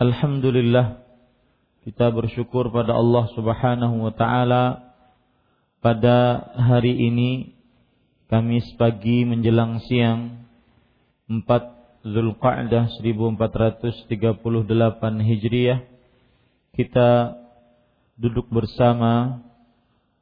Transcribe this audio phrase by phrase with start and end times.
[0.00, 1.04] Alhamdulillah
[1.84, 4.96] kita bersyukur pada Allah Subhanahu wa taala.
[5.84, 7.52] Pada hari ini
[8.32, 10.48] Kamis pagi menjelang siang
[11.28, 11.44] 4
[12.00, 14.08] Zulqa'dah 1438
[15.20, 15.84] Hijriah
[16.80, 17.36] kita
[18.16, 19.44] duduk bersama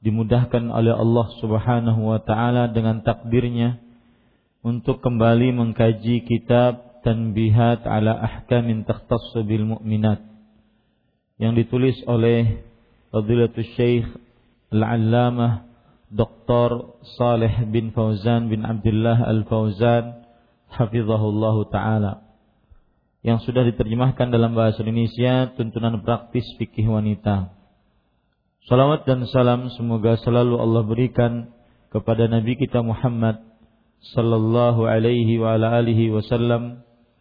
[0.03, 3.78] dimudahkan oleh Allah Subhanahu wa taala dengan takdirnya
[4.66, 10.25] untuk kembali mengkaji kitab tanbihat ala ahkamin takhtassu bil mu'minat
[11.38, 12.66] yang ditulis oleh
[13.09, 14.06] Fadilatul Syekh
[14.75, 15.64] Al-Allamah
[16.12, 17.00] Dr.
[17.16, 20.25] Saleh bin Fauzan bin Abdullah Al-Fauzan
[20.69, 22.12] hafizahullah taala
[23.25, 27.53] yang sudah diterjemahkan dalam bahasa Indonesia tuntunan praktis fikih wanita.
[28.69, 31.50] Salawat dan salam semoga selalu Allah berikan
[31.88, 33.41] kepada Nabi kita Muhammad
[34.15, 36.84] sallallahu alaihi wa ala alihi wasallam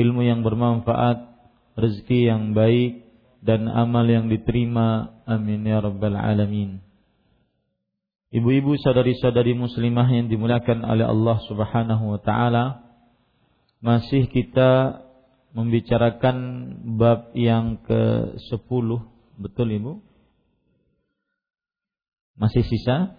[0.00, 1.28] ilmu yang bermanfaat,
[1.76, 3.04] rezeki yang baik
[3.44, 5.20] dan amal yang diterima.
[5.28, 6.80] Amin ya rabbal alamin.
[8.30, 12.64] Ibu-ibu sadari-sadari muslimah yang dimuliakan oleh Allah Subhanahu wa taala,
[13.82, 15.02] masih kita
[15.50, 16.36] membicarakan
[16.94, 18.86] bab yang ke-10,
[19.34, 19.92] betul Ibu?
[22.38, 23.18] Masih sisa?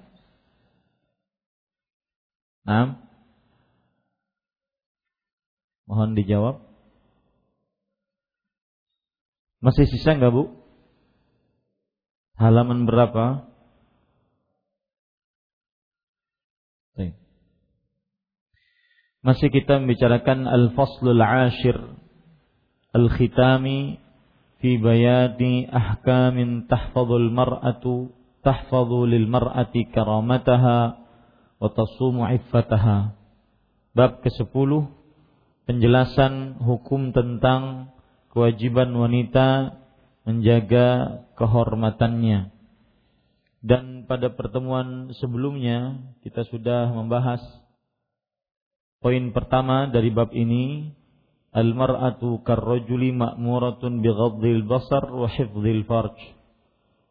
[2.64, 3.04] Nah,
[5.84, 6.71] mohon dijawab.
[9.62, 10.50] Masih sisa nggak bu?
[12.42, 13.52] Halaman berapa?
[19.22, 21.78] Masih kita membicarakan al-faslul ashir
[22.90, 24.02] al-khitami
[24.58, 28.10] fi bayani ahkamin tahfadul mar'atu
[28.42, 30.98] tahfadhu lil mar'ati karamataha
[31.62, 33.14] wa tasumu iffataha.
[33.94, 34.90] Bab ke-10
[35.70, 37.94] penjelasan hukum tentang
[38.32, 39.78] kewajiban wanita
[40.26, 42.52] menjaga kehormatannya.
[43.62, 47.44] Dan pada pertemuan sebelumnya kita sudah membahas
[48.98, 50.98] poin pertama dari bab ini
[51.52, 56.16] Al-mar'atu karrajuli ma'muratun bighaddil basar wa hifdzil farj.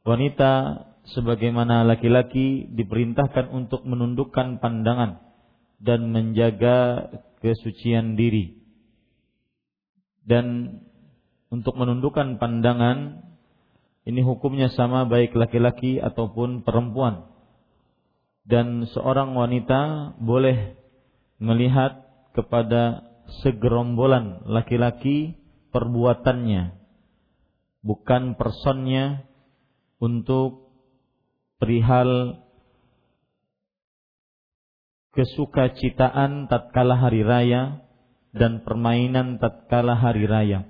[0.09, 0.81] Wanita
[1.13, 5.21] sebagaimana laki-laki diperintahkan untuk menundukkan pandangan
[5.77, 7.05] dan menjaga
[7.45, 8.57] kesucian diri.
[10.25, 10.81] Dan
[11.51, 13.27] untuk menundukkan pandangan
[14.09, 17.29] ini hukumnya sama baik laki-laki ataupun perempuan.
[18.41, 20.75] dan seorang wanita boleh
[21.39, 23.05] melihat kepada
[23.45, 25.39] segerombolan laki-laki
[25.71, 26.75] perbuatannya
[27.85, 29.25] bukan personnya
[30.01, 30.73] untuk
[31.61, 32.41] perihal
[35.13, 37.85] kesukacitaan tatkala hari raya
[38.31, 40.70] dan permainan tatkala hari raya.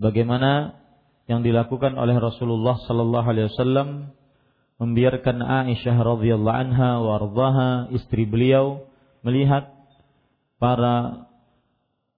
[0.00, 0.80] Bagaimana
[1.28, 4.16] yang dilakukan oleh Rasulullah sallallahu alaihi wasallam
[4.80, 7.20] membiarkan Aisyah radhiyallahu anha wa
[7.92, 8.88] istri beliau
[9.20, 9.68] melihat
[10.56, 11.28] para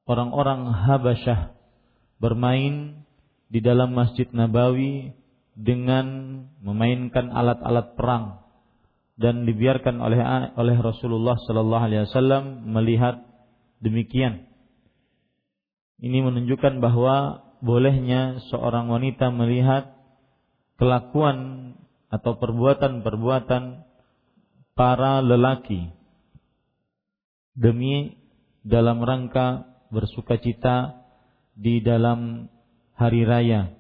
[0.07, 1.59] orang-orang Habasyah
[2.23, 3.03] bermain
[3.51, 5.11] di dalam Masjid Nabawi
[5.59, 8.47] dengan memainkan alat-alat perang
[9.19, 10.23] dan dibiarkan oleh
[10.55, 13.27] oleh Rasulullah sallallahu alaihi wasallam melihat
[13.83, 14.47] demikian.
[15.99, 19.95] Ini menunjukkan bahwa bolehnya seorang wanita melihat
[20.83, 21.73] kelakuan
[22.11, 23.87] atau perbuatan-perbuatan
[24.75, 25.95] para lelaki
[27.55, 28.19] demi
[28.67, 31.07] dalam rangka bersukacita
[31.55, 32.51] di dalam
[32.99, 33.71] hari raya.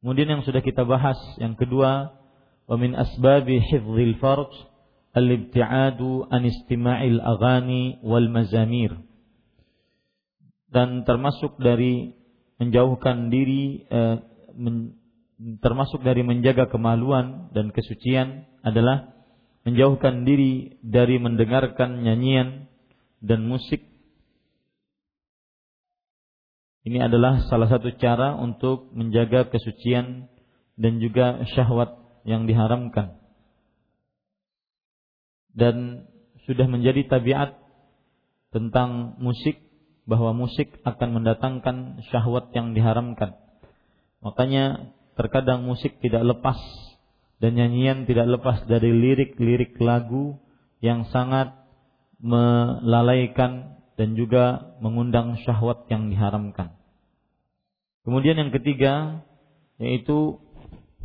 [0.00, 2.14] Kemudian yang sudah kita bahas yang kedua,
[2.66, 4.48] wa min asbabi hifdzil farj
[5.12, 8.96] al-ibti'adu an istima'il aghani wal mazamir.
[10.70, 12.14] Dan termasuk dari
[12.56, 14.16] menjauhkan diri eh,
[14.56, 14.96] men,
[15.60, 19.12] termasuk dari menjaga kemaluan dan kesucian adalah
[19.68, 22.70] menjauhkan diri dari mendengarkan nyanyian
[23.20, 23.84] dan musik.
[26.86, 30.30] Ini adalah salah satu cara untuk menjaga kesucian
[30.78, 33.18] dan juga syahwat yang diharamkan.
[35.50, 36.06] Dan
[36.46, 37.58] sudah menjadi tabiat
[38.54, 39.65] tentang musik
[40.06, 43.34] bahwa musik akan mendatangkan syahwat yang diharamkan.
[44.22, 46.58] Makanya terkadang musik tidak lepas
[47.42, 50.38] dan nyanyian tidak lepas dari lirik-lirik lagu
[50.80, 51.52] yang sangat
[52.22, 56.72] melalaikan dan juga mengundang syahwat yang diharamkan.
[58.06, 59.26] Kemudian yang ketiga
[59.76, 60.40] yaitu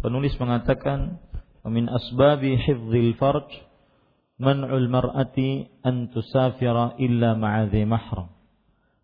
[0.01, 1.21] Penulis mengatakan,
[1.62, 3.45] "Min asbabi hifdzil farj
[4.42, 8.33] man'ul mar'ati an tusafira illa ma'adhi mahram."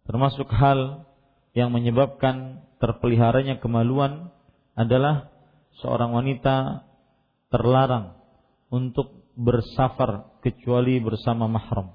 [0.08, 1.04] Termasuk hal
[1.52, 4.32] yang menyebabkan terpeliharanya kemaluan
[4.72, 5.28] adalah
[5.84, 6.88] seorang wanita
[7.52, 8.16] terlarang
[8.72, 11.92] untuk bersafar kecuali bersama mahram.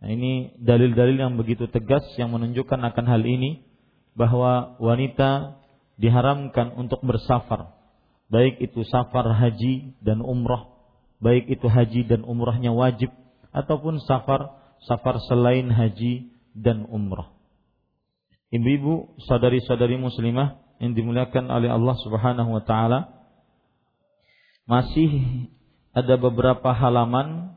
[0.00, 3.62] Nah, ini dalil-dalil yang begitu tegas yang menunjukkan akan hal ini
[4.18, 5.60] bahwa wanita
[6.00, 7.76] diharamkan untuk bersafar,
[8.32, 10.72] baik itu safar haji dan umrah,
[11.20, 13.12] baik itu haji dan umrahnya wajib
[13.52, 14.56] ataupun safar
[14.88, 17.34] safar selain haji dan umrah.
[18.50, 23.14] Ibu-ibu, saudari-saudari muslimah yang dimuliakan oleh Allah Subhanahu wa taala,
[24.66, 25.46] masih
[25.94, 27.54] ada beberapa halaman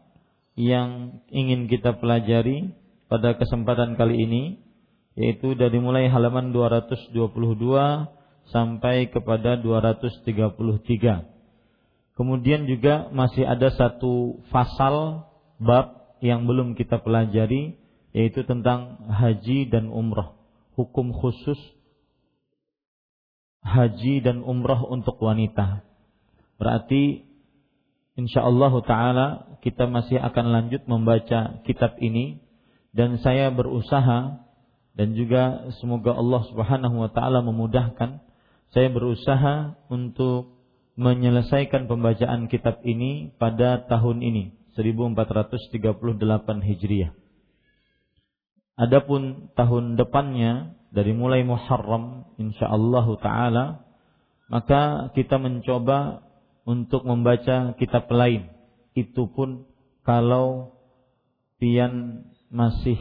[0.54, 2.78] yang ingin kita pelajari
[3.10, 4.44] pada kesempatan kali ini
[5.14, 7.14] yaitu dari mulai halaman 222
[8.50, 10.26] sampai kepada 233.
[12.14, 15.26] Kemudian juga masih ada satu fasal
[15.62, 17.78] bab yang belum kita pelajari
[18.14, 20.38] yaitu tentang haji dan umrah.
[20.78, 21.58] Hukum khusus
[23.66, 25.82] haji dan umrah untuk wanita.
[26.62, 27.26] Berarti
[28.20, 29.28] insyaallah taala
[29.66, 32.44] kita masih akan lanjut membaca kitab ini
[32.94, 34.46] dan saya berusaha
[34.94, 38.22] dan juga semoga Allah Subhanahu wa taala memudahkan
[38.70, 40.54] saya berusaha untuk
[40.94, 45.74] menyelesaikan pembacaan kitab ini pada tahun ini 1438
[46.62, 47.23] Hijriah.
[48.74, 53.66] Adapun tahun depannya dari mulai Muharram insyaallah taala
[54.50, 56.26] maka kita mencoba
[56.64, 58.50] untuk membaca kitab lain.
[58.94, 59.66] Itu pun
[60.06, 60.78] kalau
[61.58, 63.00] pian masih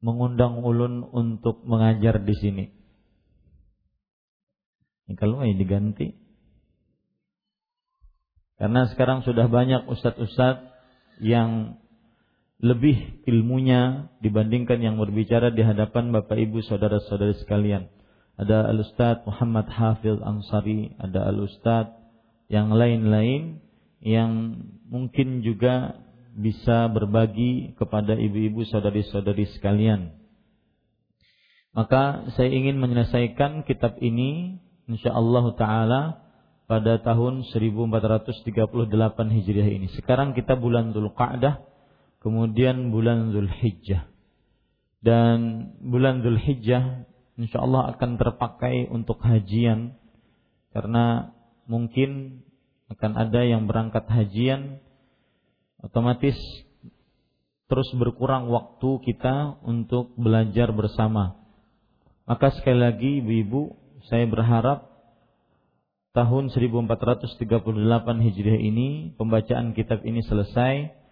[0.00, 2.64] mengundang ulun untuk mengajar di sini.
[5.06, 6.14] Ini kalau ini diganti.
[8.56, 10.64] Karena sekarang sudah banyak ustadz-ustadz
[11.20, 11.76] yang
[12.56, 17.92] lebih ilmunya dibandingkan yang berbicara di hadapan Bapak Ibu saudara-saudari sekalian.
[18.36, 21.96] Ada Al-Ustadz Muhammad Hafil Ansari, ada Al-Ustadz
[22.48, 23.60] yang lain-lain
[24.00, 26.00] yang mungkin juga
[26.36, 30.12] bisa berbagi kepada ibu-ibu saudari-saudari sekalian.
[31.72, 36.02] Maka saya ingin menyelesaikan kitab ini insyaallah taala
[36.68, 38.48] pada tahun 1438
[39.12, 39.88] Hijriah ini.
[39.96, 41.75] Sekarang kita bulan Zulqa'dah,
[42.26, 44.10] kemudian bulan Zulhijjah.
[44.98, 47.06] Dan bulan Zulhijjah
[47.38, 49.94] insyaallah akan terpakai untuk hajian
[50.74, 51.30] karena
[51.70, 52.42] mungkin
[52.90, 54.82] akan ada yang berangkat hajian
[55.78, 56.34] otomatis
[57.70, 61.38] terus berkurang waktu kita untuk belajar bersama.
[62.26, 63.78] Maka sekali lagi ibu-ibu,
[64.10, 64.90] saya berharap
[66.10, 67.46] tahun 1438
[68.02, 71.05] Hijriah ini pembacaan kitab ini selesai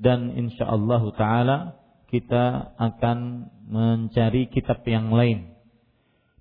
[0.00, 1.76] dan insyaallah taala
[2.08, 5.54] kita akan mencari kitab yang lain.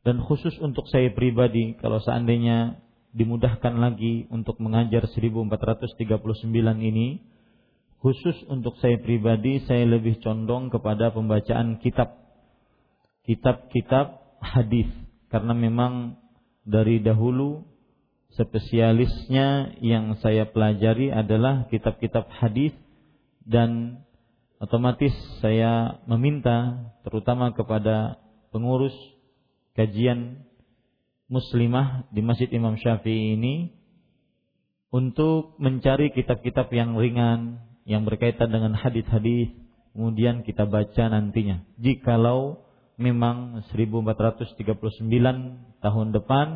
[0.02, 2.80] Dan khusus untuk saya pribadi kalau seandainya
[3.14, 5.92] dimudahkan lagi untuk mengajar 1439
[6.82, 7.20] ini,
[8.00, 12.16] khusus untuk saya pribadi saya lebih condong kepada pembacaan kitab
[13.28, 14.90] kitab-kitab hadis
[15.30, 16.18] karena memang
[16.66, 17.68] dari dahulu
[18.34, 22.74] spesialisnya yang saya pelajari adalah kitab-kitab hadis
[23.50, 24.00] dan
[24.62, 28.22] otomatis saya meminta terutama kepada
[28.54, 28.94] pengurus
[29.74, 30.46] kajian
[31.26, 33.74] muslimah di Masjid Imam Syafi'i ini
[34.94, 39.50] untuk mencari kitab-kitab yang ringan, yang berkaitan dengan hadis-hadis
[39.98, 41.66] kemudian kita baca nantinya.
[41.82, 42.62] Jikalau
[43.02, 44.62] memang 1439
[45.82, 46.48] tahun depan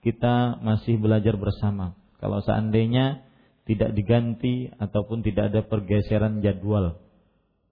[0.00, 1.92] kita masih belajar bersama.
[2.20, 3.24] Kalau seandainya
[3.70, 6.98] tidak diganti ataupun tidak ada pergeseran jadwal.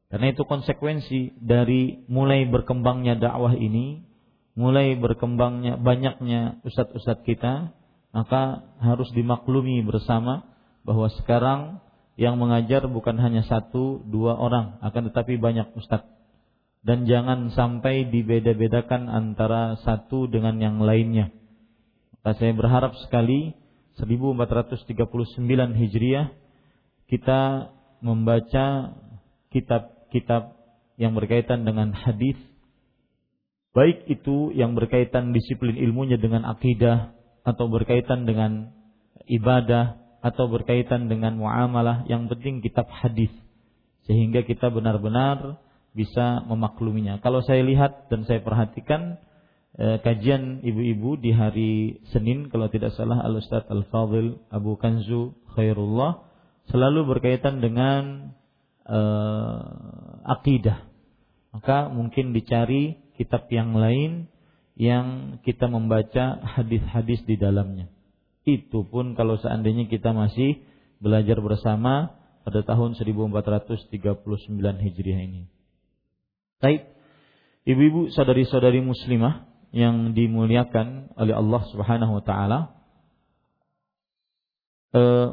[0.06, 4.06] Karena itu konsekuensi dari mulai berkembangnya dakwah ini,
[4.54, 7.74] mulai berkembangnya banyaknya ustadz-ustadz kita,
[8.14, 10.46] maka harus dimaklumi bersama
[10.86, 11.82] bahwa sekarang
[12.14, 16.18] yang mengajar bukan hanya satu dua orang akan tetapi banyak ustadz
[16.86, 21.34] dan jangan sampai dibeda-bedakan antara satu dengan yang lainnya.
[22.22, 23.52] Maka saya berharap sekali
[24.06, 24.86] 1439
[25.74, 26.30] Hijriah
[27.08, 27.72] kita
[28.04, 28.94] membaca
[29.50, 30.54] kitab-kitab
[31.00, 32.38] yang berkaitan dengan hadis
[33.74, 37.14] baik itu yang berkaitan disiplin ilmunya dengan akidah
[37.46, 38.74] atau berkaitan dengan
[39.28, 43.30] ibadah atau berkaitan dengan muamalah, yang penting kitab hadis
[44.08, 45.60] sehingga kita benar-benar
[45.92, 47.20] bisa memakluminya.
[47.20, 49.20] Kalau saya lihat dan saya perhatikan
[49.78, 55.38] eh, kajian ibu-ibu di hari Senin kalau tidak salah Al Ustaz Al Fadil Abu Kanzu
[55.54, 56.26] Khairullah
[56.68, 58.34] selalu berkaitan dengan
[58.84, 59.62] eh,
[60.26, 60.84] akidah.
[61.54, 64.28] Maka mungkin dicari kitab yang lain
[64.78, 67.90] yang kita membaca hadis-hadis di dalamnya.
[68.46, 70.62] Itu pun kalau seandainya kita masih
[71.02, 72.14] belajar bersama
[72.46, 73.90] pada tahun 1439
[74.56, 75.50] Hijriah ini.
[76.62, 76.90] Baik,
[77.66, 82.60] ibu-ibu saudari-saudari muslimah yang dimuliakan oleh Allah Subhanahu wa taala.
[84.96, 85.28] Eh,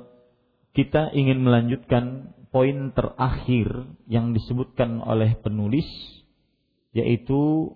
[0.75, 5.87] kita ingin melanjutkan poin terakhir yang disebutkan oleh penulis
[6.95, 7.75] yaitu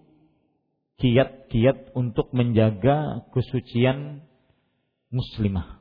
[1.00, 4.24] kiat-kiat untuk menjaga kesucian
[5.12, 5.80] muslimah.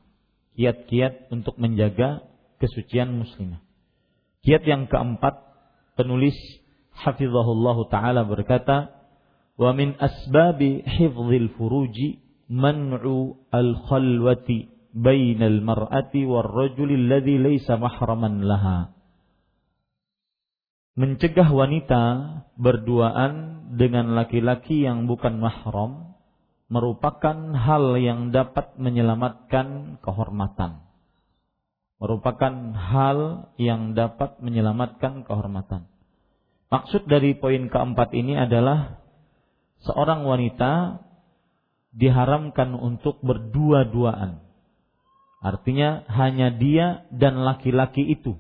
[0.59, 2.27] Kiat-kiat untuk menjaga
[2.59, 3.63] kesucian muslimah.
[4.43, 5.39] Kiat yang keempat,
[5.95, 6.35] penulis
[6.95, 8.98] hafizahullah taala berkata,
[9.59, 18.95] "Wa min asbabi hifdzil furuji man'u al-khalwati bainal mar'ati war rajuli alladhi laysa mahraman laha."
[20.99, 22.03] Mencegah wanita
[22.59, 26.09] berduaan dengan laki-laki yang bukan mahram
[26.69, 30.85] merupakan hal yang dapat menyelamatkan kehormatan.
[31.99, 35.91] Merupakan hal yang dapat menyelamatkan kehormatan.
[36.69, 39.01] Maksud dari poin keempat ini adalah
[39.87, 41.03] seorang wanita
[41.95, 44.43] diharamkan untuk berdua-duaan.
[45.39, 48.39] Artinya hanya dia dan laki-laki itu.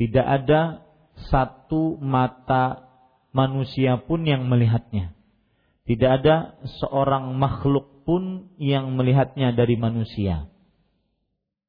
[0.00, 0.84] Tidak ada
[1.30, 2.88] satu mata
[3.30, 5.12] manusia pun yang melihatnya.
[5.84, 10.48] Tidak ada seorang makhluk pun yang melihatnya dari manusia.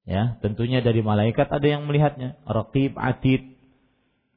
[0.06, 3.58] Ya, tentunya dari malaikat ada yang melihatnya, raqib, atid.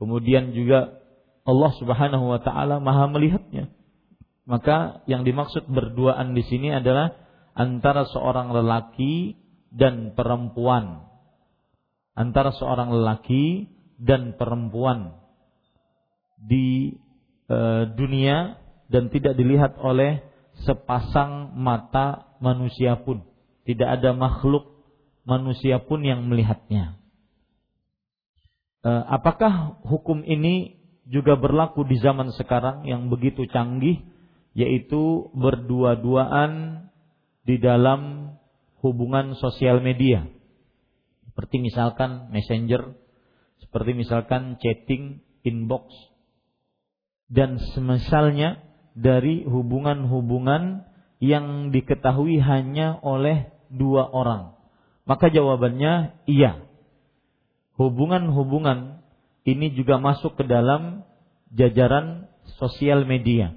[0.00, 0.98] Kemudian juga
[1.44, 3.70] Allah Subhanahu wa taala Maha melihatnya.
[4.48, 7.12] Maka yang dimaksud berduaan di sini adalah
[7.52, 9.36] antara seorang lelaki
[9.68, 11.04] dan perempuan.
[12.16, 13.68] Antara seorang lelaki
[14.00, 15.20] dan perempuan
[16.40, 16.96] di
[17.44, 17.58] e,
[17.92, 18.56] dunia
[18.88, 20.24] dan tidak dilihat oleh
[20.64, 23.22] sepasang mata manusia pun.
[23.68, 24.64] Tidak ada makhluk
[25.28, 26.96] manusia pun yang melihatnya.
[28.78, 34.00] Eh, apakah hukum ini juga berlaku di zaman sekarang yang begitu canggih,
[34.58, 36.82] yaitu berdua-duaan
[37.46, 38.34] di dalam
[38.82, 40.26] hubungan sosial media,
[41.30, 42.98] seperti misalkan messenger,
[43.62, 45.86] seperti misalkan chatting, inbox,
[47.30, 48.58] dan semisalnya
[48.98, 50.90] dari hubungan-hubungan
[51.22, 54.58] yang diketahui hanya oleh dua orang.
[55.06, 56.66] Maka jawabannya iya.
[57.78, 59.06] Hubungan-hubungan
[59.46, 61.06] ini juga masuk ke dalam
[61.54, 62.26] jajaran
[62.58, 63.54] sosial media.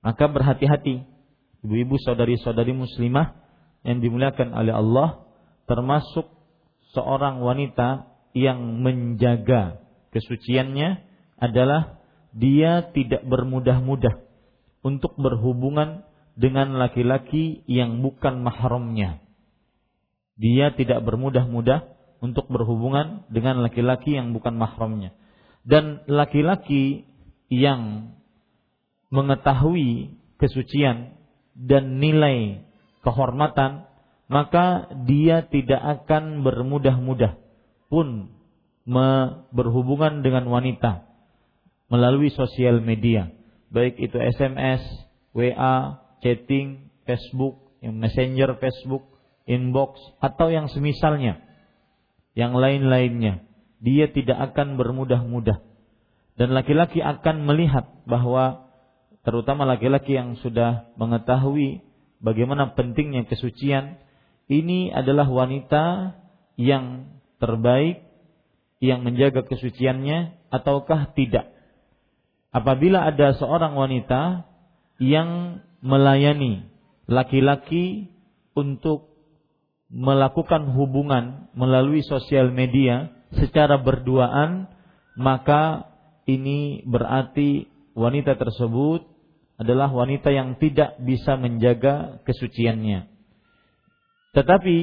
[0.00, 1.04] Maka berhati-hati,
[1.60, 3.36] ibu-ibu saudari-saudari muslimah
[3.84, 5.28] yang dimuliakan oleh Allah,
[5.68, 6.28] termasuk
[6.96, 9.82] seorang wanita yang menjaga
[10.14, 11.04] kesuciannya
[11.36, 14.22] adalah dia tidak bermudah-mudah
[14.80, 16.06] untuk berhubungan
[16.38, 19.20] dengan laki-laki yang bukan mahramnya.
[20.40, 21.84] Dia tidak bermudah-mudah
[22.24, 25.12] untuk berhubungan dengan laki-laki yang bukan mahramnya.
[25.68, 27.04] Dan laki-laki
[27.52, 28.14] yang
[29.10, 31.18] mengetahui kesucian
[31.54, 32.64] dan nilai
[33.02, 33.90] kehormatan,
[34.30, 37.36] maka dia tidak akan bermudah-mudah
[37.90, 38.30] pun
[39.50, 41.10] berhubungan dengan wanita
[41.90, 43.34] melalui sosial media,
[43.74, 44.80] baik itu SMS,
[45.34, 49.10] WA, chatting, Facebook, Messenger Facebook,
[49.50, 51.42] inbox atau yang semisalnya,
[52.38, 53.42] yang lain-lainnya.
[53.80, 55.64] Dia tidak akan bermudah-mudah.
[56.36, 58.69] Dan laki-laki akan melihat bahwa
[59.26, 61.84] terutama laki-laki yang sudah mengetahui
[62.20, 64.00] bagaimana pentingnya kesucian,
[64.50, 66.14] ini adalah wanita
[66.60, 67.08] yang
[67.40, 68.04] terbaik
[68.80, 71.52] yang menjaga kesuciannya ataukah tidak.
[72.50, 74.48] Apabila ada seorang wanita
[74.98, 76.66] yang melayani
[77.06, 78.10] laki-laki
[78.56, 79.10] untuk
[79.90, 84.70] melakukan hubungan melalui sosial media secara berduaan,
[85.18, 85.90] maka
[86.30, 87.66] ini berarti
[87.98, 89.09] wanita tersebut
[89.60, 93.12] adalah wanita yang tidak bisa menjaga kesuciannya.
[94.32, 94.76] Tetapi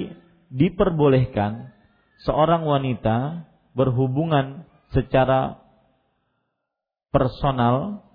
[0.53, 1.73] diperbolehkan
[2.21, 5.57] seorang wanita berhubungan secara
[7.09, 8.05] personal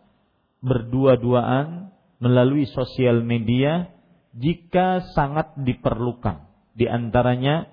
[0.62, 1.90] berdua-duaan
[2.22, 3.90] melalui sosial media
[4.38, 6.46] jika sangat diperlukan.
[6.78, 7.66] Di antaranya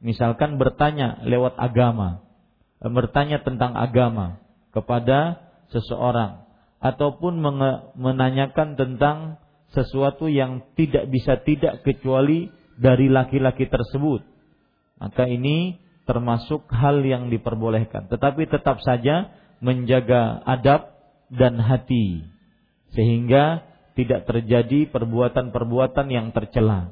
[0.00, 2.24] misalkan bertanya lewat agama,
[2.80, 4.40] bertanya tentang agama
[4.72, 6.49] kepada seseorang
[6.80, 7.38] ataupun
[7.94, 9.36] menanyakan tentang
[9.70, 14.24] sesuatu yang tidak bisa tidak kecuali dari laki-laki tersebut.
[14.98, 15.76] Maka ini
[16.08, 20.90] termasuk hal yang diperbolehkan, tetapi tetap saja menjaga adab
[21.30, 22.26] dan hati
[22.96, 23.62] sehingga
[23.94, 26.90] tidak terjadi perbuatan-perbuatan yang tercela.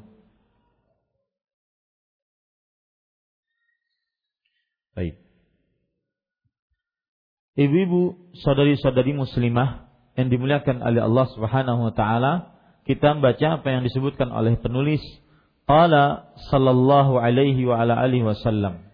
[4.95, 5.28] Baik.
[7.59, 12.55] Ibu-ibu, saudari-saudari muslimah yang dimuliakan oleh Allah Subhanahu wa taala,
[12.87, 15.03] kita membaca apa yang disebutkan oleh penulis
[15.67, 18.87] qala sallallahu alaihi wa ala alihi wasallam.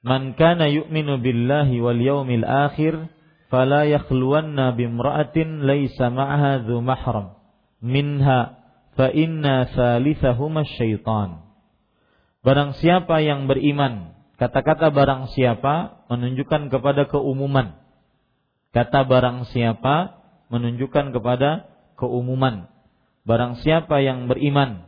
[0.00, 3.12] Man kana yu'minu billahi wal yawmil akhir
[3.52, 7.36] fala yakhluwanna bimra'atin laysa ma'aha dhu mahram
[7.84, 8.58] minha
[8.96, 11.46] fa inna thalithahuma syaitan.
[12.42, 17.74] Barang siapa yang beriman Kata-kata barang siapa menunjukkan kepada keumuman.
[18.70, 20.22] Kata barang siapa
[20.54, 21.66] menunjukkan kepada
[21.98, 22.70] keumuman.
[23.26, 24.86] Barang siapa yang beriman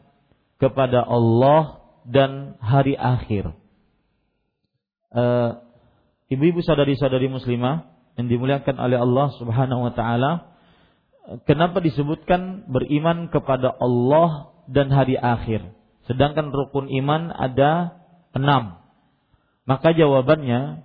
[0.62, 3.50] kepada Allah dan hari akhir.
[5.10, 5.58] Uh,
[6.30, 10.54] ibu-ibu saudari-saudari muslimah yang dimuliakan oleh Allah Subhanahu wa taala,
[11.50, 15.74] kenapa disebutkan beriman kepada Allah dan hari akhir?
[16.06, 17.98] Sedangkan rukun iman ada
[18.36, 18.78] enam.
[19.70, 20.82] Maka jawabannya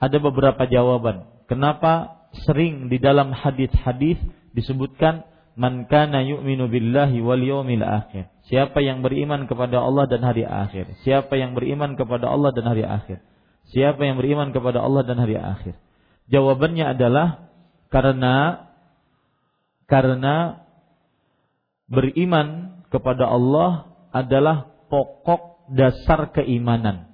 [0.00, 1.28] ada beberapa jawaban.
[1.52, 4.16] Kenapa sering di dalam hadis-hadis
[4.56, 8.32] disebutkan man kana yu'minu billahi wal yawmil akhir.
[8.48, 10.96] Siapa yang beriman kepada Allah dan hari akhir.
[11.04, 13.20] Siapa yang beriman kepada Allah dan hari akhir.
[13.68, 15.76] Siapa yang beriman kepada Allah dan hari akhir.
[16.32, 17.52] Jawabannya adalah
[17.92, 18.64] karena
[19.84, 20.64] karena
[21.84, 27.05] beriman kepada Allah adalah pokok dasar keimanan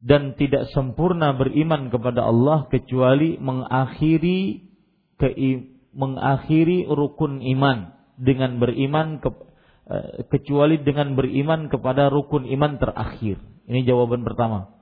[0.00, 4.64] dan tidak sempurna beriman kepada Allah kecuali mengakhiri
[5.20, 5.28] ke,
[5.92, 9.28] mengakhiri rukun iman dengan beriman ke,
[9.92, 13.36] eh, kecuali dengan beriman kepada rukun iman terakhir.
[13.68, 14.72] Ini jawaban pertama.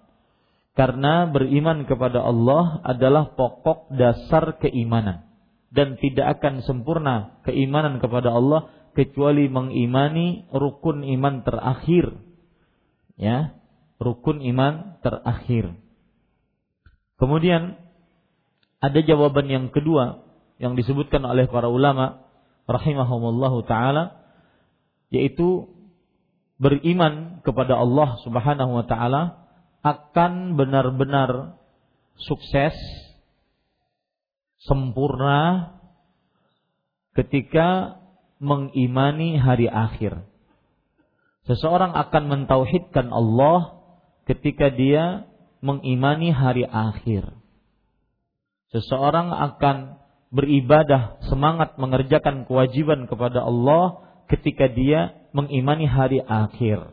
[0.79, 5.27] Karena beriman kepada Allah adalah pokok dasar keimanan
[5.75, 12.15] dan tidak akan sempurna keimanan kepada Allah kecuali mengimani rukun iman terakhir.
[13.19, 13.58] Ya,
[13.99, 15.75] rukun iman terakhir.
[17.19, 17.77] Kemudian
[18.79, 20.23] ada jawaban yang kedua
[20.63, 22.23] yang disebutkan oleh para ulama
[22.71, 24.23] rahimahumullahu taala
[25.11, 25.67] yaitu
[26.63, 29.23] beriman kepada Allah Subhanahu wa taala
[29.83, 31.59] akan benar-benar
[32.19, 32.75] sukses
[34.63, 35.75] sempurna
[37.15, 37.99] ketika
[38.39, 40.23] mengimani hari akhir.
[41.47, 43.78] Seseorang akan mentauhidkan Allah
[44.29, 45.25] ketika dia
[45.65, 47.33] mengimani hari akhir.
[48.69, 49.97] Seseorang akan
[50.29, 56.93] beribadah, semangat mengerjakan kewajiban kepada Allah ketika dia mengimani hari akhir.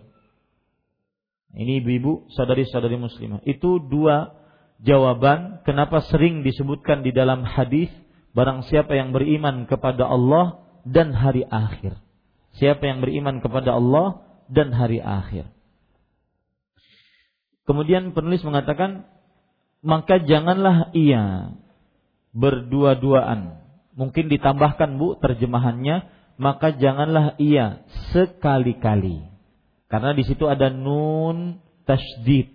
[1.56, 3.44] Ini ibu-ibu, saudari-saudari muslimah.
[3.44, 4.36] Itu dua
[4.84, 7.92] jawaban kenapa sering disebutkan di dalam hadis
[8.36, 11.96] barang siapa yang beriman kepada Allah dan hari akhir.
[12.56, 15.55] Siapa yang beriman kepada Allah dan hari akhir.
[17.66, 19.10] Kemudian penulis mengatakan
[19.86, 21.54] maka janganlah ia
[22.34, 23.62] berdua-duaan.
[23.96, 29.24] Mungkin ditambahkan Bu terjemahannya, maka janganlah ia sekali-kali.
[29.88, 32.52] Karena di situ ada nun tasdid.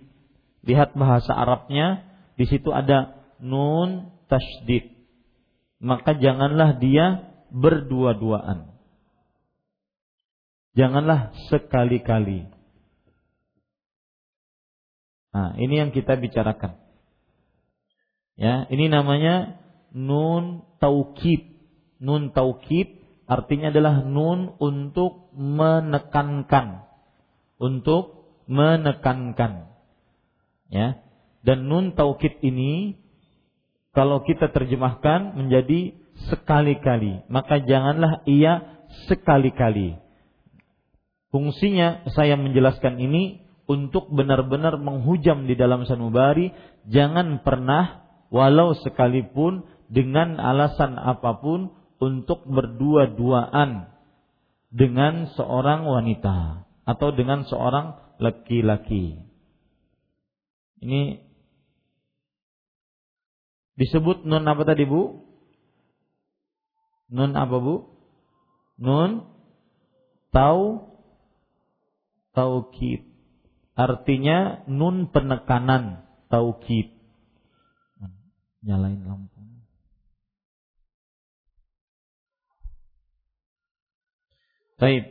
[0.67, 2.05] Lihat bahasa Arabnya,
[2.37, 4.93] di situ ada nun tasdid.
[5.81, 8.69] Maka janganlah dia berdua-duaan.
[10.77, 12.60] Janganlah sekali-kali.
[15.31, 16.75] Nah, ini yang kita bicarakan.
[18.35, 19.61] Ya, ini namanya
[19.95, 21.47] nun taukid.
[22.01, 22.99] Nun taukid
[23.31, 26.89] artinya adalah nun untuk menekankan.
[27.61, 29.71] Untuk menekankan.
[30.73, 30.99] Ya.
[31.47, 32.99] Dan nun taukid ini
[33.91, 35.95] kalau kita terjemahkan menjadi
[36.31, 39.99] sekali-kali, maka janganlah ia sekali-kali.
[41.31, 46.51] Fungsinya saya menjelaskan ini untuk benar-benar menghujam di dalam sanubari,
[46.91, 48.03] jangan pernah
[48.35, 51.71] walau sekalipun dengan alasan apa pun
[52.03, 53.95] untuk berdua-duaan
[54.75, 59.23] dengan seorang wanita atau dengan seorang laki-laki.
[60.83, 61.23] Ini
[63.79, 65.31] disebut nun apa tadi Bu?
[67.15, 67.87] Nun apa Bu?
[68.83, 69.31] Nun
[70.35, 70.91] tau
[72.35, 73.10] taukid.
[73.81, 76.93] Artinya nun penekanan taukid.
[78.61, 79.41] Nyalain lampu.
[84.77, 85.05] Baik.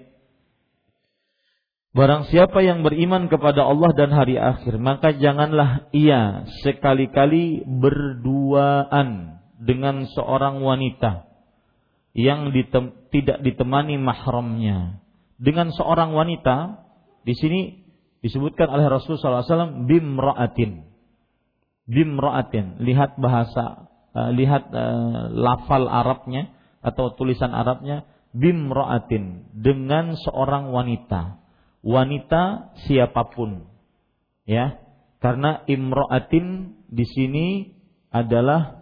[1.98, 10.06] Barang siapa yang beriman kepada Allah dan hari akhir, maka janganlah ia sekali-kali berduaan dengan
[10.14, 11.26] seorang wanita
[12.14, 15.02] yang ditem tidak ditemani mahramnya.
[15.42, 16.86] Dengan seorang wanita,
[17.26, 17.89] di sini
[18.20, 20.86] disebutkan oleh Rasulullah SAW bimra'atin.
[21.90, 22.84] Bimra'atin.
[22.84, 31.42] Lihat bahasa, uh, lihat uh, lafal Arabnya atau tulisan Arabnya bimra'atin dengan seorang wanita.
[31.82, 33.66] Wanita siapa pun.
[34.44, 34.84] Ya.
[35.20, 37.48] Karena imra'atin di sini
[38.08, 38.80] adalah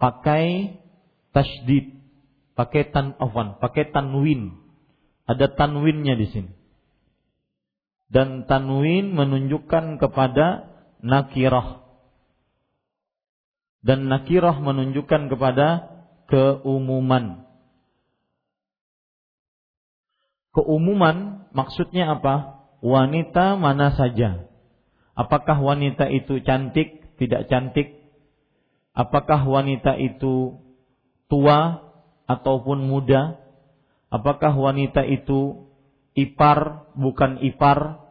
[0.00, 0.74] pakai
[1.30, 1.99] tasdid,
[2.60, 3.16] pakai tan
[3.56, 4.52] pakai tanwin.
[5.24, 6.52] Ada tanwinnya di sini.
[8.12, 10.68] Dan tanwin menunjukkan kepada
[11.00, 11.80] nakirah
[13.80, 15.88] dan nakirah menunjukkan kepada
[16.28, 17.48] keumuman.
[20.52, 22.60] Keumuman maksudnya apa?
[22.84, 24.48] Wanita mana saja.
[25.16, 28.00] Apakah wanita itu cantik, tidak cantik?
[28.96, 30.60] Apakah wanita itu
[31.28, 31.89] tua
[32.30, 33.42] ataupun muda?
[34.10, 35.66] Apakah wanita itu
[36.14, 38.06] ipar bukan ipar?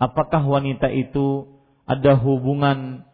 [0.00, 1.48] Apakah wanita itu
[1.84, 3.04] ada hubungan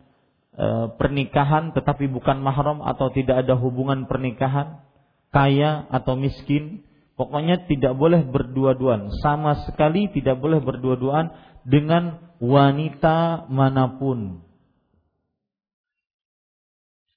[0.55, 4.87] e, pernikahan tetapi bukan mahram atau tidak ada hubungan pernikahan,
[5.35, 6.87] kaya atau miskin,
[7.19, 11.35] pokoknya tidak boleh berdua-duaan, sama sekali tidak boleh berdua-duaan
[11.67, 14.47] dengan wanita mana pun.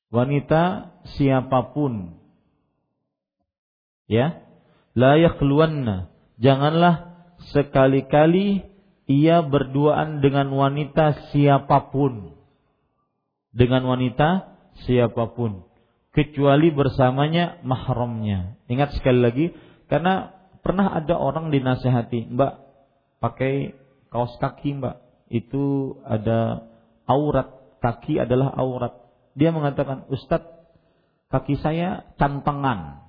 [0.09, 2.18] Wanita siapa pun.
[4.09, 4.41] Ya.
[4.97, 6.09] La yakhluwanna.
[6.41, 7.13] Janganlah
[7.53, 8.65] sekali-kali
[9.09, 12.37] ia berduaan dengan wanita siapa pun
[13.49, 14.53] dengan wanita
[14.85, 15.65] siapa pun
[16.13, 18.57] kecuali bersamanya mahramnya.
[18.69, 19.45] Ingat sekali lagi
[19.89, 22.53] karena pernah ada orang dinasehati, "Mbak,
[23.23, 23.73] pakai
[24.13, 24.95] kaos kaki, Mbak.
[25.29, 26.69] Itu ada
[27.09, 27.49] aurat,
[27.81, 28.93] kaki adalah aurat."
[29.37, 30.49] Dia mengatakan, "Ustadz,
[31.33, 33.08] kaki saya cantengan."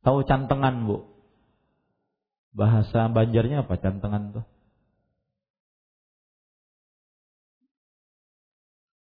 [0.00, 1.04] Tahu cantengan, Bu?
[2.56, 4.46] Bahasa Banjarnya apa cantengan tuh?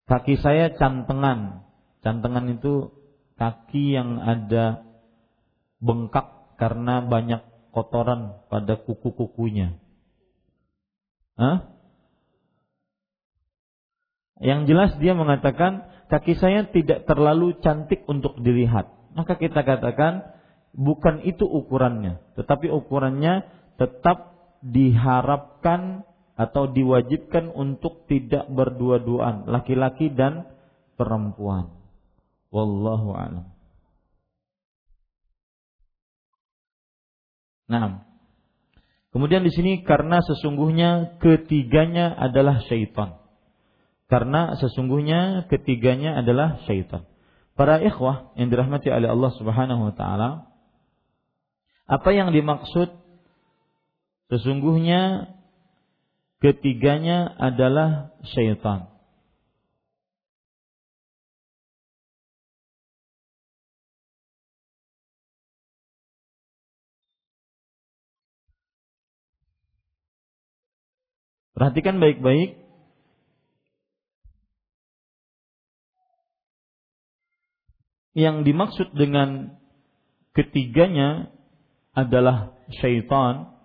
[0.09, 1.63] Kaki saya cantengan.
[2.01, 2.89] Cantengan itu
[3.37, 4.83] kaki yang ada
[5.79, 9.77] bengkak karena banyak kotoran pada kuku-kukunya.
[11.39, 11.71] Hah?
[14.41, 18.99] Yang jelas dia mengatakan kaki saya tidak terlalu cantik untuk dilihat.
[19.09, 20.38] maka kita katakan
[20.79, 23.43] bukan itu ukurannya, tetapi ukurannya
[23.75, 26.07] tetap diharapkan
[26.39, 30.47] atau diwajibkan untuk tidak berdua-duaan laki-laki dan
[30.95, 31.67] perempuan.
[32.47, 33.45] Wallahu a'lam.
[37.69, 38.01] Nah,
[39.11, 43.19] kemudian di sini karena sesungguhnya ketiganya adalah syaitan.
[44.09, 47.05] Karena sesungguhnya ketiganya adalah syaitan.
[47.53, 50.48] Para ikhwah yang dirahmati oleh Allah Subhanahu wa taala,
[51.89, 52.93] apa yang dimaksud
[54.29, 55.33] sesungguhnya
[56.37, 58.93] ketiganya adalah syaitan?
[71.57, 72.55] Perhatikan baik-baik.
[78.13, 79.59] Yang dimaksud dengan
[80.37, 81.38] ketiganya
[82.05, 83.55] adalah syaitan.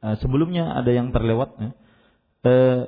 [0.00, 1.56] Eh, sebelumnya ada yang terlewat.
[1.60, 2.82] Eh,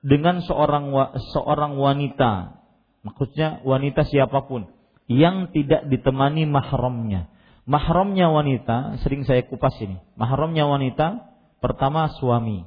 [0.00, 0.90] dengan seorang
[1.36, 2.56] seorang wanita,
[3.04, 4.64] maksudnya wanita siapa pun
[5.06, 7.28] yang tidak ditemani mahramnya.
[7.68, 10.00] Mahramnya wanita, sering saya kupas ini.
[10.16, 11.28] Mahramnya wanita
[11.60, 12.64] pertama suami,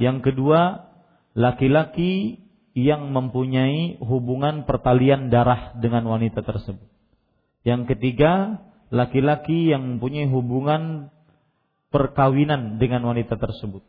[0.00, 0.90] yang kedua,
[1.36, 6.88] laki-laki yang mempunyai hubungan pertalian darah dengan wanita tersebut.
[7.62, 8.58] Yang ketiga,
[8.92, 11.08] laki-laki yang mempunyai hubungan
[11.88, 13.80] perkawinan dengan wanita tersebut.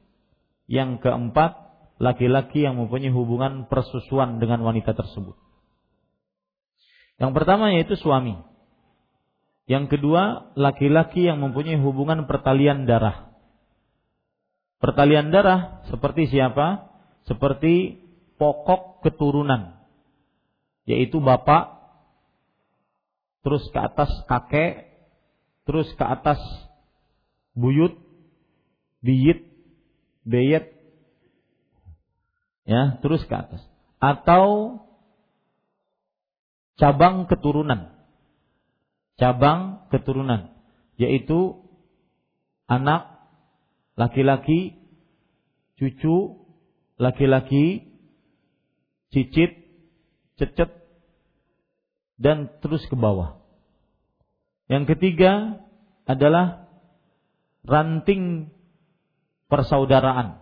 [0.71, 1.59] Yang keempat,
[1.99, 5.35] laki-laki yang mempunyai hubungan persusuan dengan wanita tersebut.
[7.19, 8.39] Yang pertama yaitu suami.
[9.67, 13.33] Yang kedua, laki-laki yang mempunyai hubungan pertalian darah
[14.83, 16.91] Pertalian darah seperti siapa?
[17.23, 18.03] Seperti
[18.35, 19.79] pokok keturunan,
[20.83, 21.71] yaitu bapak,
[23.47, 24.92] terus ke atas kakek,
[25.63, 26.39] terus ke atas
[27.53, 27.95] buyut,
[29.03, 29.45] biyit,
[30.23, 30.73] beyet,
[32.67, 33.61] ya, terus ke atas.
[33.99, 34.79] Atau
[36.75, 37.93] cabang keturunan,
[39.15, 40.51] cabang keturunan,
[40.97, 41.61] yaitu
[42.67, 43.13] anak
[43.95, 44.75] laki-laki,
[45.77, 46.43] cucu,
[46.97, 47.93] laki-laki,
[49.13, 49.53] cicit,
[50.41, 50.71] cecet,
[52.17, 53.42] dan terus ke bawah.
[54.71, 55.59] Yang ketiga
[56.07, 56.71] adalah
[57.67, 58.51] ranting
[59.51, 60.39] persaudaraan,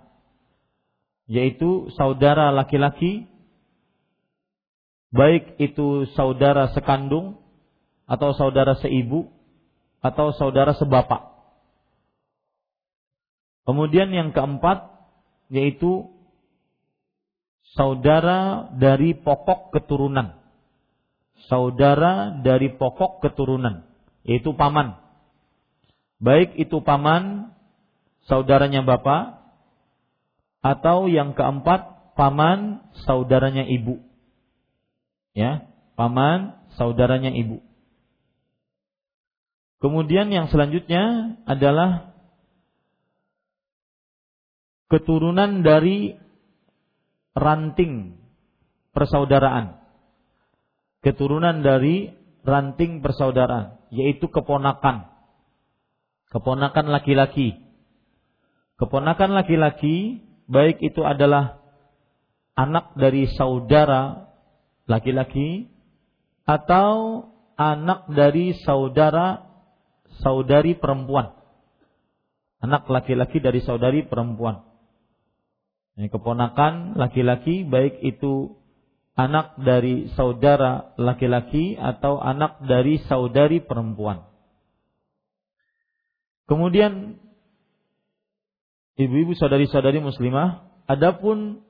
[1.26, 3.26] yaitu saudara laki-laki,
[5.10, 7.42] baik itu saudara sekandung,
[8.06, 9.30] atau saudara seibu,
[10.02, 11.34] atau saudara sebapak.
[13.62, 14.90] Kemudian yang keempat
[15.54, 16.10] yaitu
[17.78, 20.34] saudara dari pokok keturunan.
[21.46, 23.91] Saudara dari pokok keturunan
[24.28, 24.98] yaitu paman.
[26.22, 27.54] Baik itu paman
[28.30, 29.42] saudaranya bapak
[30.62, 33.98] atau yang keempat paman saudaranya ibu.
[35.34, 35.66] Ya,
[35.98, 37.66] paman saudaranya ibu.
[39.82, 42.14] Kemudian yang selanjutnya adalah
[44.94, 46.14] keturunan dari
[47.34, 48.22] ranting
[48.94, 49.82] persaudaraan.
[51.02, 55.10] Keturunan dari ranting persaudaraan, yaitu keponakan.
[56.32, 57.60] Keponakan laki-laki.
[58.80, 61.62] Keponakan laki-laki, baik itu adalah
[62.58, 64.32] anak dari saudara
[64.90, 65.70] laki-laki
[66.44, 67.24] atau
[67.56, 69.46] anak dari saudara
[70.20, 71.38] saudari perempuan.
[72.62, 74.62] Anak laki-laki dari saudari perempuan.
[75.98, 78.61] Ini keponakan laki-laki baik itu
[79.16, 84.24] anak dari saudara laki-laki atau anak dari saudari perempuan.
[86.48, 87.16] Kemudian
[89.00, 91.64] ibu-ibu saudari-saudari muslimah, adapun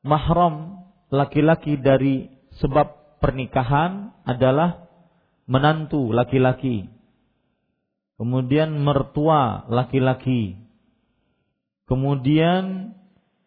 [0.00, 4.88] mahram laki-laki dari sebab pernikahan adalah
[5.44, 6.88] menantu laki-laki.
[8.16, 10.56] Kemudian mertua laki-laki.
[11.84, 12.96] Kemudian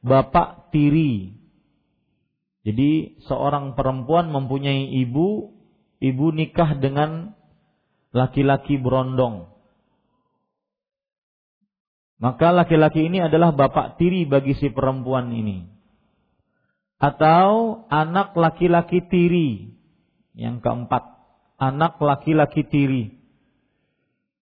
[0.05, 1.38] bapak tiri.
[2.67, 5.56] Jadi seorang perempuan mempunyai ibu,
[6.04, 7.32] ibu nikah dengan
[8.12, 9.48] laki-laki berondong.
[12.19, 15.63] Maka laki-laki ini adalah bapak tiri bagi si perempuan ini.
[17.00, 19.72] Atau anak laki-laki tiri.
[20.36, 21.04] Yang keempat,
[21.56, 23.15] anak laki-laki tiri.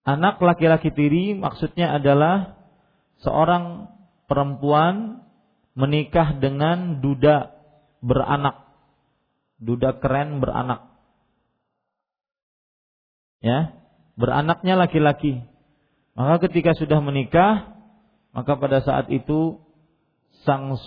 [0.02, 2.58] Anak laki-laki tiri maksudnya adalah
[3.22, 3.94] seorang
[4.26, 5.22] perempuan
[5.78, 7.57] menikah dengan duda
[8.02, 8.66] beranak.
[9.58, 10.86] Duda keren beranak.
[13.42, 13.78] Ya,
[14.18, 15.46] beranaknya laki-laki.
[16.18, 17.78] Maka ketika sudah menikah,
[18.34, 19.62] maka pada saat itu
[20.42, 20.78] sang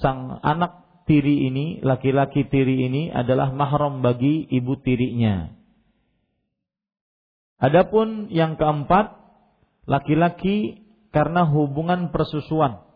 [0.00, 5.52] sang anak tiri ini, laki-laki tiri ini adalah mahram bagi ibu tirinya.
[7.60, 9.18] Adapun yang keempat,
[9.84, 12.87] laki-laki karena hubungan persusuan,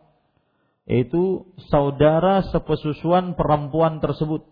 [0.86, 4.46] yaitu saudara sepesusuan perempuan tersebut.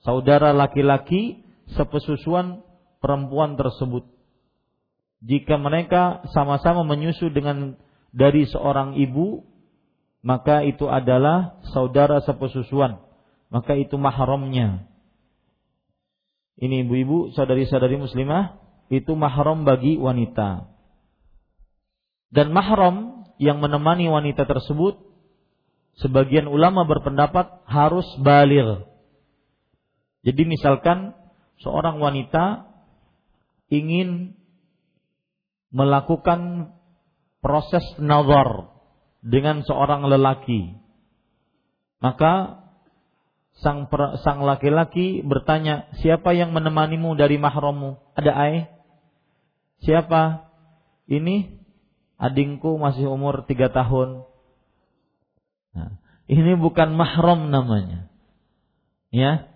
[0.00, 1.44] Saudara laki-laki
[1.76, 2.64] sepesusuan
[3.02, 4.06] perempuan tersebut.
[5.18, 7.74] Jika mereka sama-sama menyusu dengan
[8.14, 9.42] dari seorang ibu,
[10.22, 13.02] maka itu adalah saudara sepesusuan.
[13.50, 14.86] Maka itu mahramnya.
[16.58, 18.58] Ini ibu-ibu, saudari-saudari muslimah,
[18.90, 20.68] itu mahram bagi wanita.
[22.28, 25.07] Dan mahram yang menemani wanita tersebut,
[25.98, 28.86] sebagian ulama berpendapat harus balir.
[30.22, 31.14] Jadi misalkan
[31.62, 32.66] seorang wanita
[33.70, 34.38] ingin
[35.68, 36.72] melakukan
[37.44, 38.72] proses nazar
[39.20, 40.78] dengan seorang lelaki.
[41.98, 42.62] Maka
[43.58, 48.56] sang laki-laki bertanya, "Siapa yang menemanimu dari mahrammu?" Ada ai?
[49.82, 50.46] Siapa?
[51.10, 51.58] Ini
[52.20, 54.27] adingku masih umur tiga tahun.
[55.76, 58.08] Nah, ini bukan mahram namanya.
[59.08, 59.48] Ya.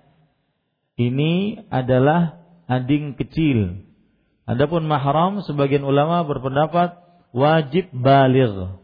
[0.97, 3.85] Ini adalah ading kecil.
[4.45, 6.99] Adapun mahram sebagian ulama berpendapat
[7.33, 8.77] wajib baligh.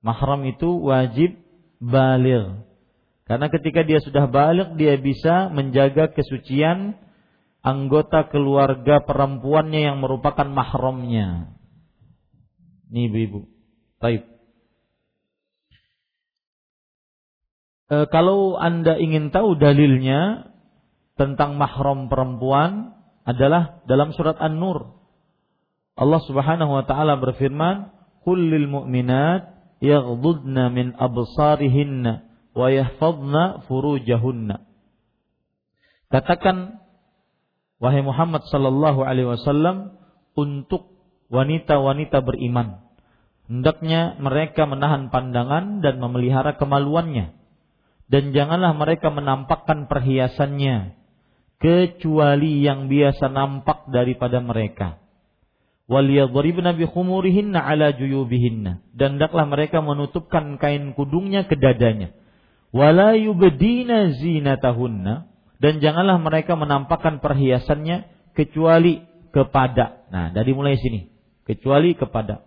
[0.00, 1.36] Mahram itu wajib
[1.82, 2.64] baligh.
[3.26, 6.94] Karena ketika dia sudah balik dia bisa menjaga kesucian
[7.58, 11.50] anggota keluarga perempuannya yang merupakan mahramnya.
[12.86, 13.50] Ini ibu-ibu.
[17.86, 20.50] E, kalau Anda ingin tahu dalilnya
[21.14, 22.94] tentang mahram perempuan
[23.26, 24.94] adalah dalam surat An-Nur.
[25.96, 27.90] Allah Subhanahu wa taala berfirman,
[28.22, 34.64] "Kullil mu'minat yaghdudna min absarihinna wa yahfadna furujahunna.
[36.08, 36.80] Katakan
[37.76, 40.00] wahai Muhammad sallallahu alaihi wasallam
[40.32, 40.96] untuk
[41.28, 42.80] wanita-wanita beriman
[43.50, 47.34] hendaknya mereka menahan pandangan dan memelihara kemaluannya
[48.06, 50.94] dan janganlah mereka menampakkan perhiasannya
[51.58, 55.02] kecuali yang biasa nampak daripada mereka.
[55.86, 58.82] Bi khumurihinna ala juyubihinna.
[58.94, 62.14] Dan hendaklah mereka menutupkan kain kudungnya ke dadanya.
[62.70, 65.30] Wala yubdina zinatahunna.
[65.58, 68.06] Dan janganlah mereka menampakkan perhiasannya
[68.38, 69.02] kecuali
[69.34, 70.06] kepada.
[70.10, 71.10] Nah dari mulai sini.
[71.46, 72.42] Kecuali kepada.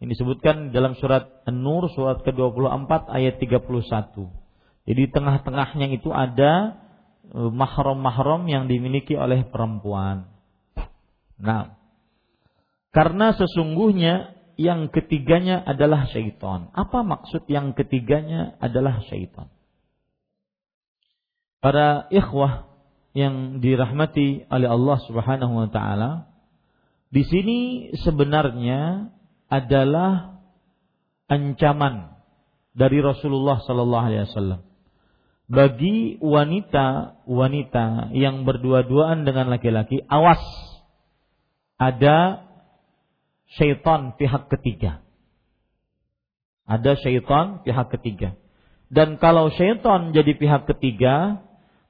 [0.00, 4.41] Ini disebutkan dalam surat An-Nur surat ke-24 ayat 31
[4.88, 6.82] jadi tengah-tengahnya itu ada
[7.30, 10.30] e, mahram-mahram yang dimiliki oleh perempuan
[11.38, 11.78] nah
[12.92, 16.68] karena sesungguhnya yang ketiganya adalah syaitan.
[16.76, 19.48] Apa maksud yang ketiganya adalah syaitan?
[21.64, 22.68] Para ikhwah
[23.16, 26.28] yang dirahmati oleh Allah Subhanahu wa taala,
[27.08, 27.58] di sini
[27.96, 29.12] sebenarnya
[29.48, 30.40] adalah
[31.28, 32.12] ancaman
[32.72, 34.60] dari Rasulullah sallallahu alaihi wasallam
[35.50, 40.40] bagi wanita-wanita yang berdua-duaan dengan laki-laki, awas
[41.76, 42.46] ada
[43.58, 45.02] syaitan pihak ketiga.
[46.64, 48.38] Ada syaitan pihak ketiga.
[48.92, 51.42] Dan kalau syaitan jadi pihak ketiga,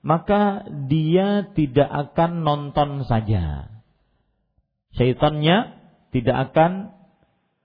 [0.02, 3.68] maka dia tidak akan nonton saja.
[4.98, 5.78] Syaitannya
[6.12, 6.92] tidak akan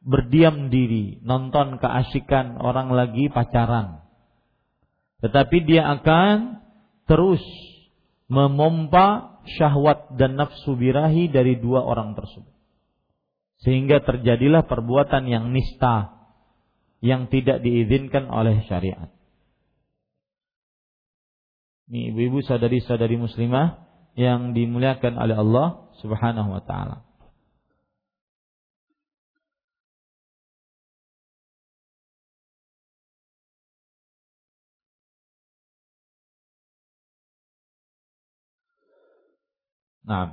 [0.08, 4.07] berdiam diri, nonton keasikan orang lagi pacaran.
[5.26, 6.62] Tetapi dia akan
[7.10, 7.42] terus
[8.30, 12.54] memompa syahwat dan nafsu birahi dari dua orang tersebut.
[13.64, 16.14] Sehingga terjadilah perbuatan yang nista
[17.02, 19.10] yang tidak diizinkan oleh syariat.
[21.88, 23.88] Ini ibu-ibu sadari-sadari muslimah
[24.20, 25.68] yang dimuliakan oleh Allah
[26.04, 27.07] Subhanahu wa taala.
[40.08, 40.32] Nah,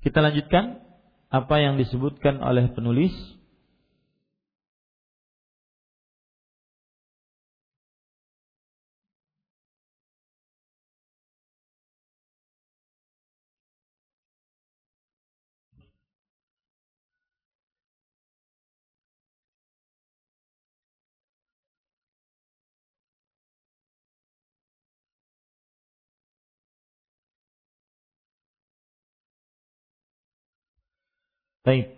[0.00, 0.80] kita lanjutkan
[1.28, 3.12] apa yang disebutkan oleh penulis
[31.62, 31.94] Baik.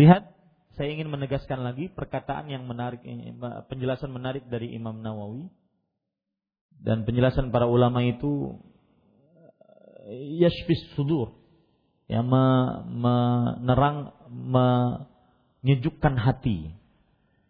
[0.00, 0.22] Lihat,
[0.78, 3.02] saya ingin menegaskan lagi perkataan yang menarik,
[3.68, 5.50] penjelasan menarik dari Imam Nawawi
[6.78, 8.56] dan penjelasan para ulama itu
[10.38, 11.34] yashfis sudur
[12.08, 14.16] yang menerang
[15.60, 16.72] menyejukkan hati.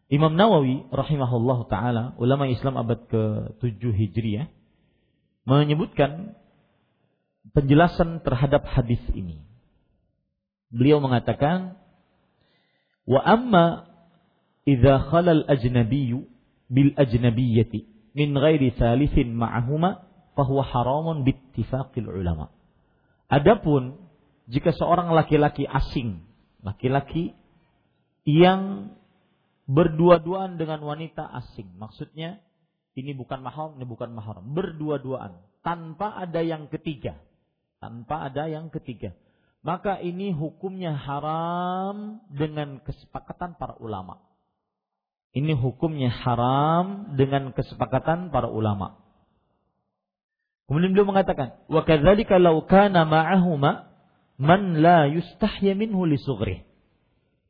[0.09, 4.49] Imam Nawawi rahimahullah taala ulama Islam abad ke-7 Hijriah
[5.45, 6.33] menyebutkan
[7.53, 9.41] penjelasan terhadap hadis ini.
[10.69, 11.81] Beliau mengatakan
[13.09, 13.89] wa amma
[14.69, 16.29] idza khala al-ajnabiyyu
[16.69, 20.05] bil ajnabiyyati min ghairi thalithin ma'ahuma
[20.37, 22.53] fahuwa haramun bittifaqil ulama.
[23.33, 23.97] Adapun
[24.49, 26.25] jika seorang laki-laki asing,
[26.65, 27.37] laki-laki
[28.25, 28.93] yang
[29.69, 31.77] berdua-duaan dengan wanita asing.
[31.77, 32.41] Maksudnya
[32.97, 34.57] ini bukan mahram, ini bukan mahram.
[34.57, 37.21] Berdua-duaan tanpa ada yang ketiga.
[37.79, 39.15] Tanpa ada yang ketiga.
[39.63, 44.23] Maka ini hukumnya haram dengan kesepakatan para ulama.
[45.35, 48.99] Ini hukumnya haram dengan kesepakatan para ulama.
[50.67, 53.89] Kemudian beliau mengatakan, "Wa kadzalika law kana ma'ahuma
[54.39, 56.19] man la yustahya minhu li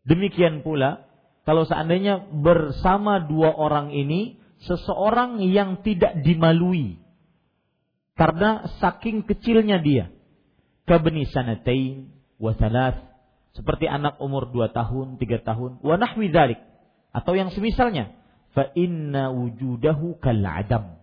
[0.08, 1.04] Demikian pula
[1.44, 6.98] kalau seandainya bersama dua orang ini seseorang yang tidak dimalui
[8.18, 10.10] karena saking kecilnya dia
[10.88, 12.08] kabni sanatain
[12.40, 12.98] wa thalath.
[13.52, 16.62] Seperti anak umur dua tahun, tiga tahun, wa nahwi dzalik
[17.12, 18.14] atau yang semisalnya.
[18.56, 20.96] Fa inna wujudahu kal adam.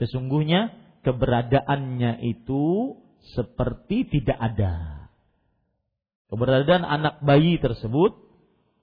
[0.00, 0.72] Sesungguhnya
[1.02, 2.96] keberadaannya itu
[3.34, 4.74] seperti tidak ada.
[6.28, 8.14] Keberadaan anak bayi tersebut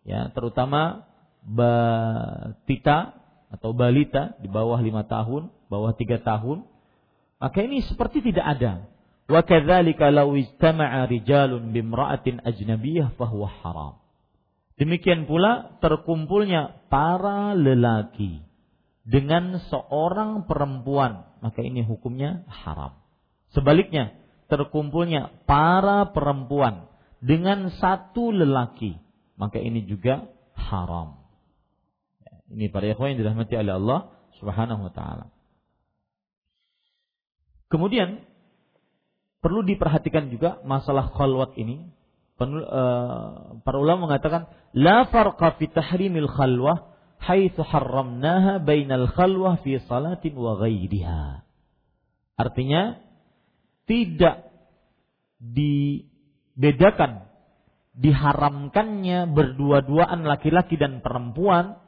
[0.06, 1.10] ya terutama
[1.46, 3.22] batita
[3.54, 6.66] atau balita di bawah lima tahun, bawah tiga tahun,
[7.38, 8.90] maka ini seperti tidak ada.
[9.26, 13.96] Wa kadzalika law ijtama'a rijalun bimra'atin ajnabiyah fahuwa haram.
[14.76, 18.44] Demikian pula terkumpulnya para lelaki
[19.08, 23.00] dengan seorang perempuan, maka ini hukumnya haram.
[23.56, 24.14] Sebaliknya,
[24.52, 26.92] terkumpulnya para perempuan
[27.24, 29.00] dengan satu lelaki,
[29.40, 31.24] maka ini juga haram.
[32.52, 34.00] Ini para ikhwan yang dirahmati oleh Allah
[34.38, 35.26] Subhanahu wa taala.
[37.72, 38.22] Kemudian
[39.46, 41.86] perlu diperhatikan juga masalah khalwat ini.
[42.42, 43.30] Eh,
[43.62, 46.90] para ulama mengatakan la farqa fi tahrimil khalwah
[47.22, 51.46] haitsu harramnaha bainal khalwah fi salatin wa ghairiha.
[52.42, 52.98] Artinya
[53.86, 54.50] tidak
[55.38, 57.30] dibedakan
[57.96, 61.80] diharamkannya berdua-duaan laki-laki dan perempuan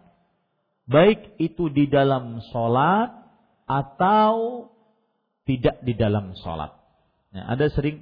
[0.88, 3.12] baik itu di dalam sholat
[3.68, 4.70] atau
[5.44, 6.77] tidak di dalam sholat.
[7.38, 8.02] Nah, ada sering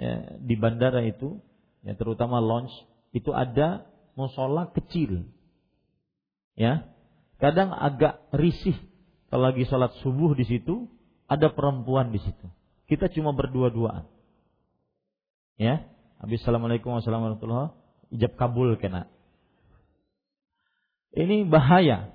[0.00, 1.36] ya, di bandara itu,
[1.84, 2.72] ya, terutama launch
[3.12, 3.84] itu ada
[4.16, 5.28] musola kecil,
[6.56, 6.88] ya.
[7.36, 8.80] Kadang agak risih
[9.28, 10.88] kalau lagi sholat subuh di situ
[11.28, 12.48] ada perempuan di situ.
[12.88, 14.08] Kita cuma berdua-duaan,
[15.60, 15.84] ya.
[16.16, 19.12] Habis assalamualaikum warahmatullahi wabarakatuh, ijab kabul kena.
[21.12, 22.08] Ini bahaya.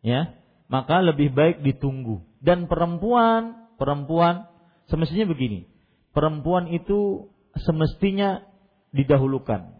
[0.00, 0.40] Ya.
[0.66, 2.24] Maka lebih baik ditunggu.
[2.40, 4.48] Dan perempuan, perempuan
[4.90, 5.66] semestinya begini.
[6.10, 7.30] Perempuan itu
[7.60, 8.42] semestinya
[8.90, 9.76] didahulukan.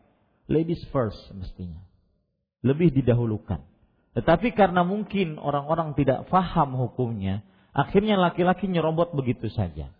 [0.46, 1.82] Ladies first semestinya.
[2.62, 3.64] Lebih didahulukan.
[4.16, 7.44] Tetapi karena mungkin orang-orang tidak faham hukumnya,
[7.76, 9.92] akhirnya laki-laki nyerobot begitu saja.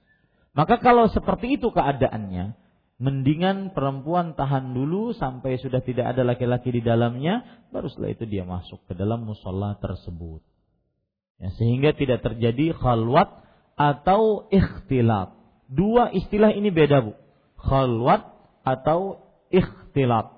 [0.57, 2.57] Maka kalau seperti itu keadaannya,
[2.97, 8.49] mendingan perempuan tahan dulu sampai sudah tidak ada laki-laki di dalamnya, baru setelah itu dia
[8.49, 10.41] masuk ke dalam musola tersebut.
[11.37, 13.46] Ya, sehingga tidak terjadi khalwat
[13.77, 15.37] atau ikhtilat.
[15.69, 17.13] Dua istilah ini beda bu.
[17.61, 18.25] Khalwat
[18.65, 19.21] atau
[19.53, 20.33] ikhtilat.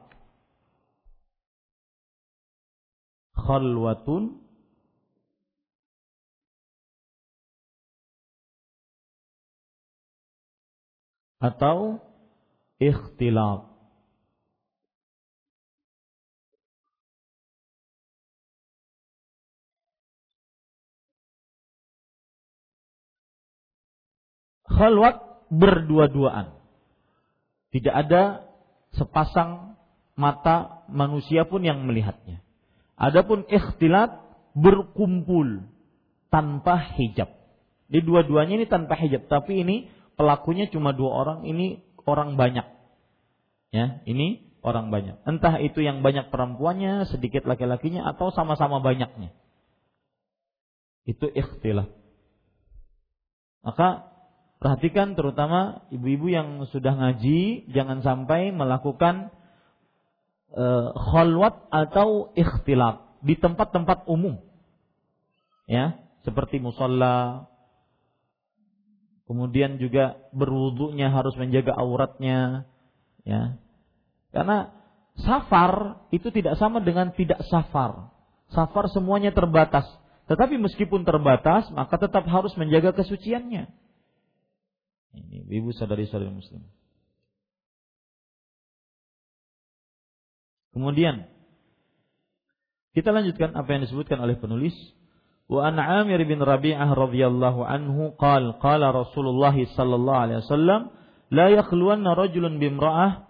[3.39, 4.43] Khalwatun
[11.39, 12.03] atau
[12.83, 13.78] ikhtilaf
[24.69, 26.55] khalwat berdua-duaan.
[27.73, 28.49] Tidak ada
[28.97, 29.77] sepasang
[30.17, 32.41] mata manusia pun yang melihatnya.
[32.99, 34.19] Adapun ikhtilat
[34.57, 35.69] berkumpul
[36.33, 37.31] tanpa hijab.
[37.89, 39.89] Di dua-duanya ini tanpa hijab, tapi ini
[40.19, 42.67] pelakunya cuma dua orang, ini orang banyak.
[43.73, 45.23] Ya, ini orang banyak.
[45.25, 49.33] Entah itu yang banyak perempuannya, sedikit laki-lakinya atau sama-sama banyaknya.
[51.09, 51.89] Itu ikhtilaf.
[53.65, 54.18] Maka
[54.59, 59.31] Perhatikan terutama ibu-ibu yang sudah ngaji jangan sampai melakukan
[60.99, 64.41] khalwat atau ikhtilaf di tempat-tempat umum.
[65.69, 67.47] Ya, seperti musola.
[69.29, 72.65] Kemudian juga berwudunya harus menjaga auratnya,
[73.29, 73.61] ya.
[74.33, 74.73] Karena
[75.21, 78.09] safar itu tidak sama dengan tidak safar.
[78.49, 79.85] Safar semuanya terbatas.
[80.33, 83.69] Tetapi meskipun terbatas, maka tetap harus menjaga kesuciannya.
[85.19, 86.63] Ini ibu saudari-saudari muslim.
[90.71, 91.27] Kemudian
[92.95, 94.75] kita lanjutkan apa yang disebutkan oleh penulis.
[95.49, 100.93] Wa an Amir bin Rabi'ah radhiyallahu anhu qal qala Rasulullah sallallahu alaihi wasallam
[101.33, 103.25] la yakhluwanna rajulun bimra'ah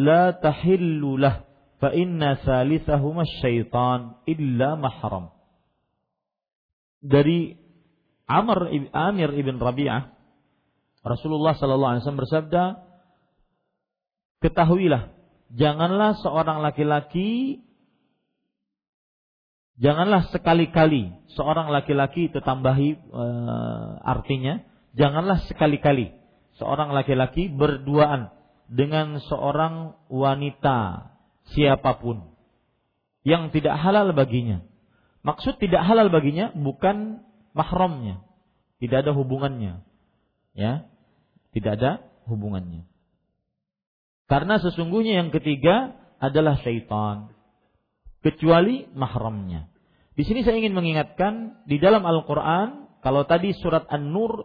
[0.00, 1.44] la tahillu lah
[1.82, 5.36] fa inna thalithahuma syaitan illa mahram.
[7.04, 7.60] Dari
[8.24, 10.19] Amr Amir ibn Rabi'ah
[11.00, 12.62] Rasulullah sallallahu alaihi wasallam bersabda,
[14.44, 15.12] "Ketahuilah,
[15.54, 17.60] janganlah seorang laki-laki
[19.80, 23.24] janganlah sekali-kali seorang laki-laki itu tambahi e,
[24.04, 24.60] artinya,
[24.94, 26.12] janganlah sekali-kali
[26.60, 28.28] seorang laki-laki berduaan
[28.68, 31.10] dengan seorang wanita
[31.56, 32.30] siapa pun
[33.24, 34.62] yang tidak halal baginya.
[35.20, 38.24] Maksud tidak halal baginya bukan mahramnya,
[38.80, 39.84] tidak ada hubungannya.
[40.54, 40.86] Ya,
[41.54, 41.92] tidak ada
[42.26, 42.86] hubungannya.
[44.30, 47.34] Karena sesungguhnya yang ketiga adalah syaitan.
[48.20, 49.66] Kecuali mahramnya.
[50.14, 54.44] Di sini saya ingin mengingatkan di dalam Al-Quran, kalau tadi surat An-Nur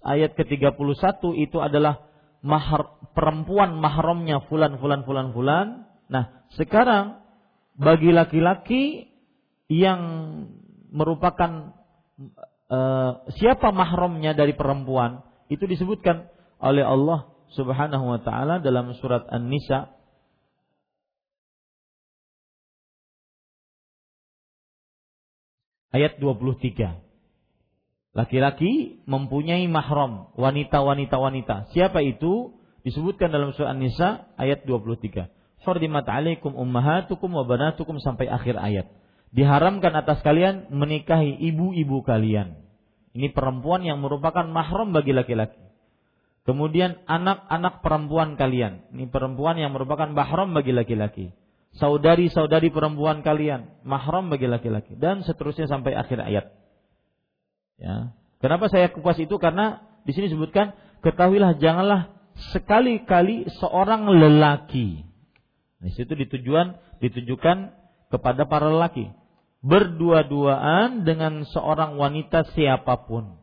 [0.00, 2.08] ayat ke-31 itu adalah
[2.40, 5.66] mahar, perempuan mahramnya fulan fulan fulan fulan.
[6.08, 7.20] Nah, sekarang
[7.76, 9.12] bagi laki-laki
[9.70, 10.00] yang
[10.90, 11.76] merupakan
[12.70, 16.30] uh, siapa mahramnya dari perempuan, itu disebutkan
[16.62, 17.26] oleh Allah
[17.58, 19.90] Subhanahu wa taala dalam surat An-Nisa
[25.90, 27.10] ayat 23.
[28.10, 31.56] Laki-laki mempunyai mahram, wanita-wanita wanita.
[31.74, 32.54] Siapa itu?
[32.80, 35.30] Disebutkan dalam surat An-Nisa ayat 23.
[35.60, 38.88] Hurrimat alaikum ummahatukum wa banatukum sampai akhir ayat.
[39.30, 42.60] Diharamkan atas kalian menikahi ibu-ibu kalian
[43.10, 45.58] ini perempuan yang merupakan mahram bagi laki-laki.
[46.46, 48.86] Kemudian anak-anak perempuan kalian.
[48.94, 51.34] Ini perempuan yang merupakan mahram bagi laki-laki.
[51.78, 56.46] Saudari-saudari perempuan kalian, mahram bagi laki-laki dan seterusnya sampai akhir ayat.
[57.78, 58.14] Ya.
[58.42, 59.38] Kenapa saya kupas itu?
[59.38, 62.10] Karena di sini disebutkan ketahuilah janganlah
[62.54, 65.06] sekali-kali seorang lelaki.
[65.78, 67.70] Di situ ditujuan ditujukan
[68.10, 69.19] kepada para lelaki
[69.60, 73.36] berdua-duaan dengan seorang wanita siapa pun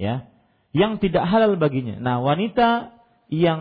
[0.00, 0.32] ya
[0.72, 2.00] yang tidak halal baginya.
[2.00, 2.96] Nah, wanita
[3.28, 3.60] yang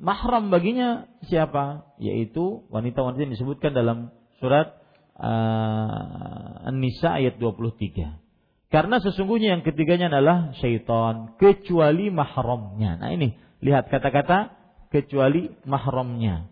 [0.00, 1.84] mahram baginya siapa?
[2.00, 4.80] Yaitu wanita-wanita yang disebutkan dalam surat
[5.20, 8.68] uh, An-Nisa ayat 23.
[8.68, 13.00] Karena sesungguhnya yang ketiganya adalah syaitan kecuali mahramnya.
[13.00, 14.56] Nah, ini lihat kata-kata
[14.88, 16.48] kecuali mahramnya.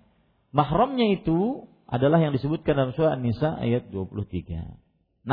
[0.53, 4.59] Mahramnya itu adalah yang disebutkan dalam surah An-Nisa ayat 23.
[5.22, 5.30] 6.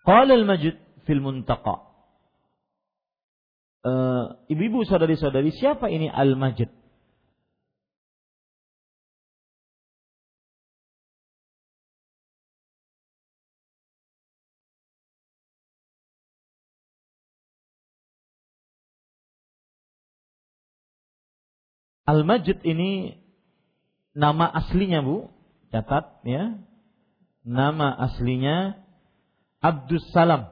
[0.00, 0.76] Qala al-Majid
[1.06, 1.86] fil Muntaqa.
[3.80, 6.79] Uh, ibu-ibu saudari-saudari, siapa ini Al-Majid?
[22.10, 23.14] Al-Majid ini
[24.18, 25.30] nama aslinya Bu,
[25.70, 26.58] catat ya.
[27.46, 28.82] Nama aslinya
[29.62, 30.50] Abdus Salam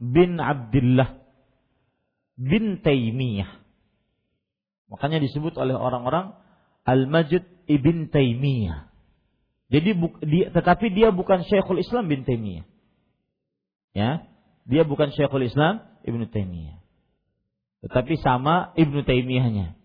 [0.00, 1.20] bin Abdullah
[2.40, 3.50] bin Taimiyah.
[4.88, 6.32] Makanya disebut oleh orang-orang
[6.88, 8.88] Al-Majid ibn Taimiyah.
[9.68, 9.90] Jadi
[10.24, 12.64] dia, tetapi dia bukan Syekhul Islam bin Taimiyah.
[13.92, 14.24] Ya,
[14.64, 16.80] dia bukan Syekhul Islam Ibnu Taimiyah.
[17.84, 19.76] Tetapi sama Ibnu Taimiyahnya.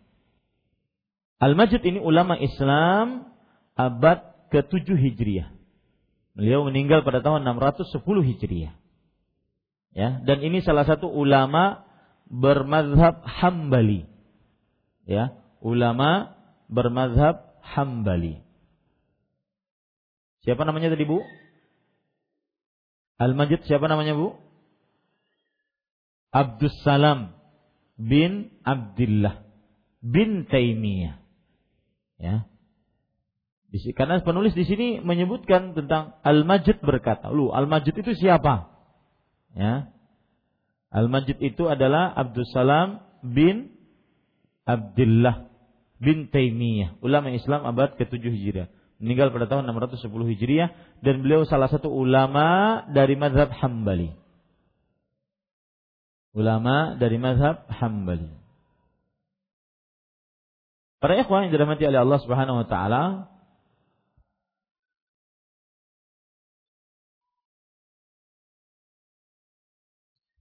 [1.43, 3.27] Al-Majid ini ulama Islam
[3.75, 5.51] abad ke-7 Hijriah.
[6.39, 8.73] Beliau meninggal pada tahun 610 Hijriah.
[9.91, 11.83] Ya, dan ini salah satu ulama
[12.31, 14.07] bermazhab Hambali.
[15.03, 16.31] Ya, ulama
[16.71, 18.39] bermazhab Hambali.
[20.47, 21.19] Siapa namanya tadi Bu?
[23.19, 24.31] Al-Majid siapa namanya Bu?
[26.31, 27.35] Abdus Salam
[27.99, 29.43] bin Abdullah
[30.01, 31.22] bin Taimiyah.
[32.22, 32.45] Ya.
[33.97, 38.70] Karena penulis di sini menyebutkan tentang Al-Majid berkata, "Lu, Al-Majid itu siapa?"
[39.57, 39.89] Ya.
[40.93, 43.74] Al-Majid itu adalah Abdul Salam bin
[44.70, 45.49] Abdullah
[45.97, 48.70] bin Taimiyah, ulama Islam abad ke-7 Hijriah.
[49.01, 50.05] Meninggal pada tahun 610
[50.38, 50.70] Hijriah
[51.01, 54.14] dan beliau salah satu ulama dari mazhab Hambali.
[56.38, 58.42] Ulama dari mazhab Hambali.
[61.03, 63.03] Para ikhwan yang dirahmati oleh Allah Subhanahu wa taala,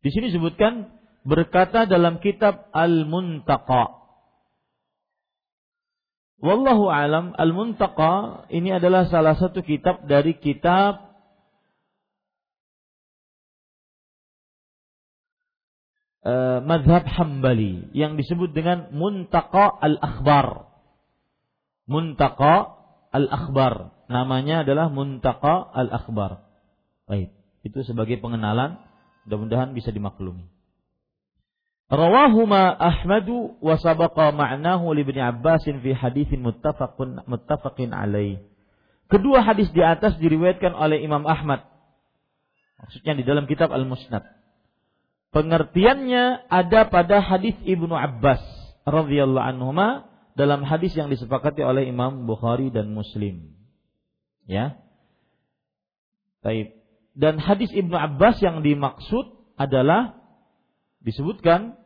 [0.02, 0.90] Di sini disebutkan
[1.22, 4.02] berkata dalam kitab Al-Muntaqa.
[6.42, 11.11] Wallahu alam Al-Muntaqa ini adalah salah satu kitab dari kitab
[16.26, 20.70] uh, madhab Hambali yang disebut dengan Muntaqa Al-Akhbar.
[21.86, 22.54] Muntaqa
[23.10, 23.94] Al-Akhbar.
[24.08, 26.42] Namanya adalah Muntaqa Al-Akhbar.
[27.06, 27.34] Baik,
[27.66, 28.78] itu sebagai pengenalan
[29.26, 30.50] Mudah-mudahan bisa dimaklumi.
[31.92, 38.40] Rawahuma Ahmadu wa sabaqa ma'nahu li Ibnu Abbas fi haditsin muttafaqun muttafaqin alaih.
[39.12, 41.68] Kedua hadis di atas diriwayatkan oleh Imam Ahmad.
[42.80, 44.24] Maksudnya di dalam kitab Al-Musnad.
[45.32, 48.44] Pengertiannya ada pada hadis Ibnu Abbas
[48.84, 53.56] radhiyallahu anhuma dalam hadis yang disepakati oleh Imam Bukhari dan Muslim.
[54.44, 54.76] Ya.
[56.44, 60.16] Baik dan hadis Ibnu Abbas yang dimaksud adalah
[61.04, 61.76] disebutkan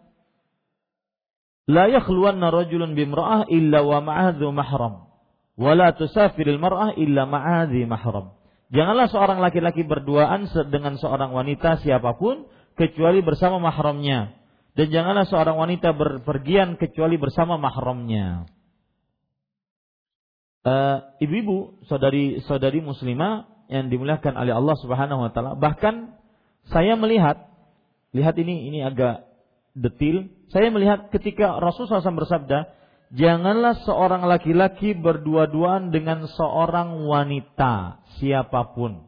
[1.66, 5.11] la yakhluwanna rajulun bimra'ah illa wa ma'adhu mahram
[5.59, 12.18] wa la tusafiril mar'ah illa ma'adhi mahram Janganlah seorang laki-laki berduaan dengan seorang wanita siapa
[12.18, 14.36] pun kecuali bersama mahramnya
[14.76, 18.44] dan janganlah seorang wanita berpergian kecuali bersama mahramnya.
[20.66, 25.56] Uh, ibu-ibu, saudari-saudari muslimah yang dimuliakan oleh Allah Subhanahu wa taala.
[25.56, 26.12] Bahkan
[26.68, 27.48] saya melihat
[28.12, 29.24] lihat ini ini agak
[29.72, 30.28] detil.
[30.52, 32.58] Saya melihat ketika Rasulullah SAW bersabda,
[33.16, 39.05] "Janganlah seorang laki-laki berdua-duaan dengan seorang wanita siapa pun."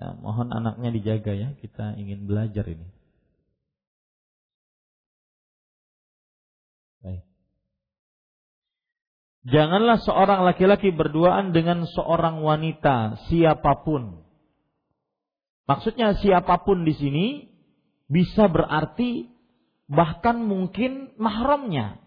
[0.00, 2.88] Ya, mohon anaknya dijaga ya, kita ingin belajar ini.
[7.04, 7.28] Baik.
[9.44, 14.24] Janganlah seorang laki-laki berduaan dengan seorang wanita siapa pun.
[15.68, 17.26] Maksudnya siapa pun di sini
[18.08, 19.28] bisa berarti
[19.84, 22.00] bahkan mungkin mahramnya.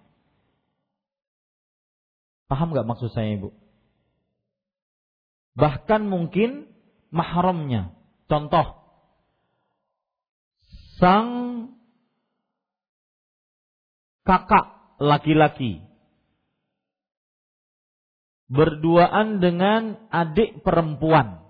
[2.50, 3.54] Paham nggak maksud saya ibu?
[5.54, 6.73] Bahkan mungkin
[7.14, 7.94] mahramnya.
[8.26, 8.82] Contoh,
[10.98, 11.30] sang
[14.26, 15.86] kakak laki-laki
[18.50, 21.46] berduaan dengan adik perempuan.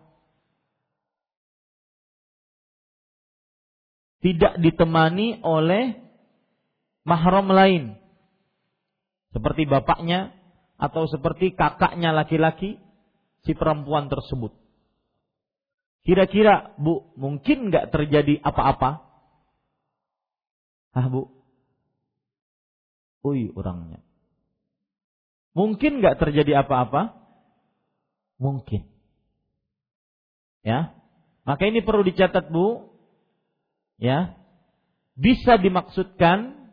[4.23, 5.99] Tidak ditemani oleh
[7.03, 7.99] mahram lain.
[9.35, 10.31] Seperti bapaknya
[10.79, 12.79] atau seperti kakaknya laki-laki
[13.43, 14.62] si perempuan tersebut.
[16.03, 19.07] Kira-kira Bu, mungkin nggak terjadi apa-apa?
[20.93, 21.31] Ah Bu,
[23.23, 24.03] Ui orangnya.
[25.55, 27.15] Mungkin nggak terjadi apa-apa?
[28.35, 28.83] Mungkin.
[30.59, 30.91] Ya.
[31.47, 32.91] Maka ini perlu dicatat Bu.
[33.95, 34.35] Ya.
[35.15, 36.67] Bisa dimaksudkan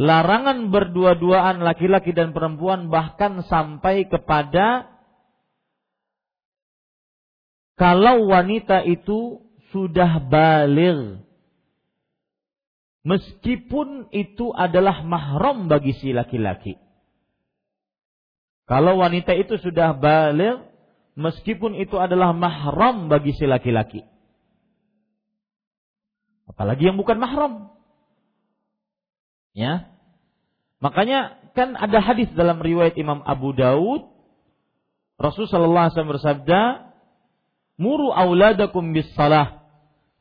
[0.00, 4.88] larangan berdua-duaan laki-laki dan perempuan bahkan sampai kepada
[7.82, 9.42] kalau wanita itu
[9.74, 11.18] sudah balik
[13.02, 16.78] meskipun itu adalah mahram bagi si laki-laki.
[18.70, 20.62] Kalau wanita itu sudah balik,
[21.18, 24.06] meskipun itu adalah mahram bagi si laki-laki.
[26.46, 27.74] Apalagi yang bukan mahram.
[29.58, 29.90] Ya.
[30.78, 34.06] Makanya kan ada hadis dalam riwayat Imam Abu Daud
[35.22, 36.91] Rasulullah wasallam bersabda,
[37.80, 39.64] "Muru auladakum bis salah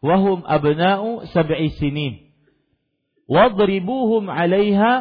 [0.01, 2.31] wa hum abna'u sab'i sinin.
[3.27, 4.93] Wadribuhum 'alaiha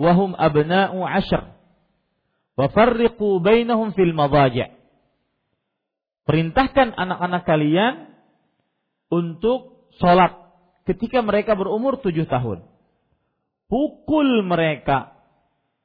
[0.00, 1.60] wa hum abna'u 'ashr."
[2.60, 4.76] Wafarriqu bainahum fil madaja.
[6.28, 7.94] Perintahkan anak-anak kalian
[9.08, 10.36] untuk sholat
[10.84, 12.68] ketika mereka berumur tujuh tahun.
[13.70, 15.16] Pukul mereka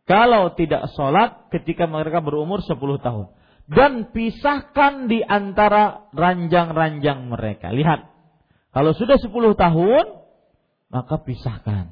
[0.05, 3.31] kalau tidak sholat ketika mereka berumur sepuluh tahun.
[3.65, 7.73] Dan pisahkan di antara ranjang-ranjang mereka.
[7.73, 8.05] Lihat,
[8.69, 10.21] kalau sudah sepuluh tahun,
[10.93, 11.89] maka pisahkan.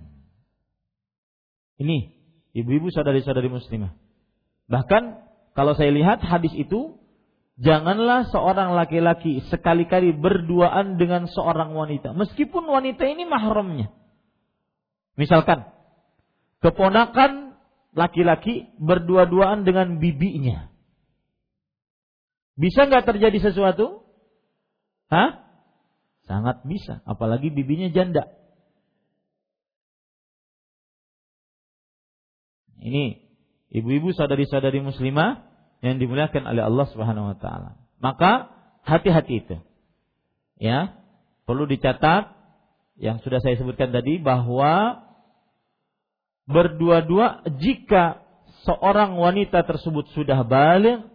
[1.81, 2.13] Ini,
[2.53, 3.97] ibu-ibu saudari-saudari muslimah.
[4.69, 5.03] Bahkan
[5.53, 6.97] kalau saya lihat hadis itu
[7.61, 13.93] janganlah seorang laki-laki sekali-kali berduaan dengan seorang wanita meskipun wanita ini mahramnya.
[15.13, 15.69] Misalkan
[16.65, 17.53] keponakan
[17.93, 20.72] laki-laki berdua-duaan dengan bibinya.
[22.53, 24.05] Bisa nggak terjadi sesuatu?
[25.09, 25.45] Hah?
[26.23, 28.31] Sangat bisa, apalagi bibinya janda.
[32.83, 33.19] Ini
[33.71, 35.47] ibu-ibu saudari-saudari muslimah
[35.83, 37.79] yang dimuliakan oleh Allah Subhanahu wa taala.
[37.99, 38.51] Maka
[38.83, 39.55] hati-hati itu.
[40.59, 40.95] Ya,
[41.43, 42.31] perlu dicatat
[42.99, 45.03] yang sudah saya sebutkan tadi bahwa
[46.47, 48.23] berdua-dua jika
[48.67, 51.12] seorang wanita tersebut sudah balik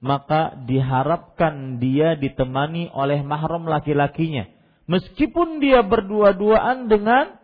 [0.00, 4.46] maka diharapkan dia ditemani oleh mahram laki-lakinya
[4.86, 7.36] meskipun dia berdua-duaan dengan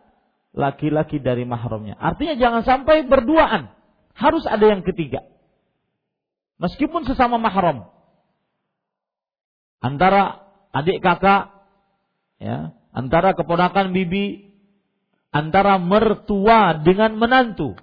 [0.53, 1.97] laki-laki dari mahramnya.
[1.99, 3.73] Artinya jangan sampai berduaan.
[4.13, 5.25] Harus ada yang ketiga.
[6.61, 7.89] Meskipun sesama mahram.
[9.83, 11.51] Antara adik kakak,
[12.39, 14.55] ya, antara keponakan bibi,
[15.35, 17.75] antara mertua dengan menantu.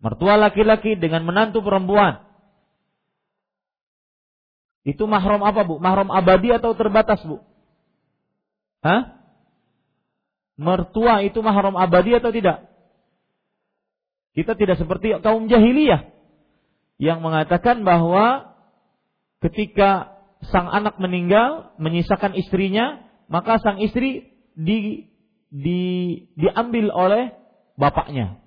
[0.00, 2.23] Mertua laki-laki dengan menantu perempuan.
[4.84, 5.80] Itu mahram apa, Bu?
[5.80, 7.40] Mahram abadi atau terbatas, Bu?
[8.84, 9.24] Hah?
[10.54, 12.70] mertua itu mahram abadi atau tidak?
[14.34, 16.10] Kita tidak seperti kaum jahiliyah
[16.98, 18.54] yang mengatakan bahwa
[19.42, 20.18] ketika
[20.50, 25.10] sang anak meninggal menyisakan istrinya, maka sang istri di,
[25.50, 25.82] di
[26.34, 27.24] diambil oleh
[27.74, 28.43] bapaknya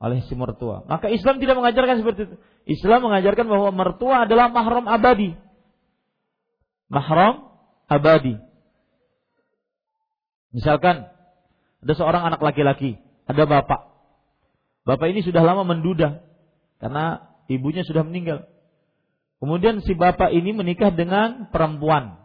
[0.00, 0.88] oleh si mertua.
[0.88, 2.36] Maka Islam tidak mengajarkan seperti itu.
[2.64, 5.36] Islam mengajarkan bahwa mertua adalah mahram abadi.
[6.88, 7.52] Mahram
[7.84, 8.40] abadi.
[10.56, 11.06] Misalkan
[11.84, 12.96] ada seorang anak laki-laki,
[13.28, 13.92] ada bapak.
[14.88, 16.24] Bapak ini sudah lama menduda
[16.80, 18.48] karena ibunya sudah meninggal.
[19.38, 22.20] Kemudian si bapak ini menikah dengan perempuan.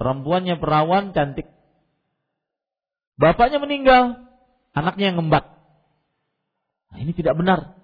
[0.00, 1.48] Perempuannya perawan cantik.
[3.18, 4.30] Bapaknya meninggal,
[4.72, 5.57] anaknya yang ngembat.
[6.92, 7.76] Nah, ini tidak benar.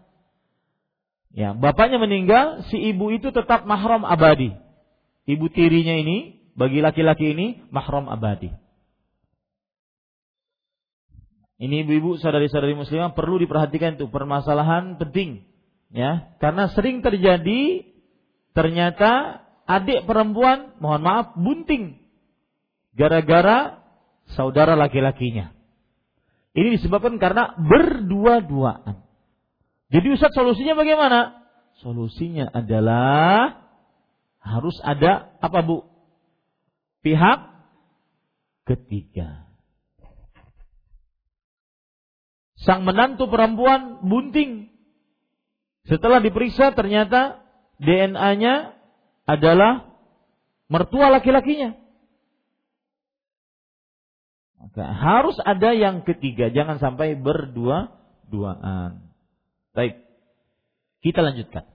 [1.34, 4.54] Ya, bapaknya meninggal, si ibu itu tetap mahram abadi.
[5.26, 8.54] Ibu tirinya ini bagi laki-laki ini mahram abadi.
[11.54, 15.46] Ini ibu-ibu saudari-saudari muslimah perlu diperhatikan itu permasalahan penting
[15.94, 17.86] ya karena sering terjadi
[18.50, 22.02] ternyata adik perempuan mohon maaf bunting
[22.98, 23.80] gara-gara
[24.34, 25.53] saudara laki-lakinya.
[26.54, 29.02] Ini disebabkan karena berdua-duaan.
[29.90, 31.44] Jadi Ustaz solusinya bagaimana?
[31.82, 33.66] Solusinya adalah
[34.38, 35.82] harus ada apa Bu?
[37.02, 37.50] Pihak
[38.64, 39.44] ketiga.
[42.64, 44.72] sang menantu perempuan bunting.
[45.84, 47.44] Setelah diperiksa ternyata
[47.76, 48.72] DNA-nya
[49.28, 49.92] adalah
[50.72, 51.76] mertua laki-lakinya.
[54.64, 59.12] Maka harus ada yang ketiga, jangan sampai berdua-duaan.
[59.76, 60.00] Baik.
[61.04, 61.68] Kita lanjutkan.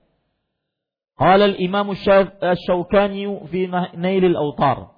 [1.13, 4.89] Qala al-Imam Asy-Syaukani fi Nailil Autar.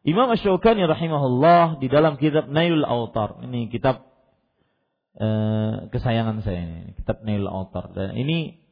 [0.00, 3.36] Imam Asy-Syaukani rahimahullah di dalam kitab Nailul Autar.
[3.44, 4.00] Ini kitab
[5.20, 8.64] eh, kesayangan saya ini, kitab Nail Autor dan ini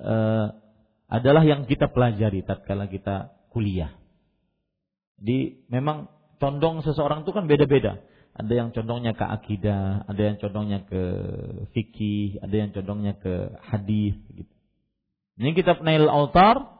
[0.00, 0.46] eh,
[1.12, 3.92] adalah yang kita pelajari tatkala kita kuliah.
[5.20, 8.00] Jadi memang condong seseorang itu kan beda-beda.
[8.36, 11.02] Ada yang condongnya ke akidah, ada yang condongnya ke
[11.72, 14.52] fikih, ada yang condongnya ke hadis gitu.
[15.40, 16.76] Ini kitab Nail Autar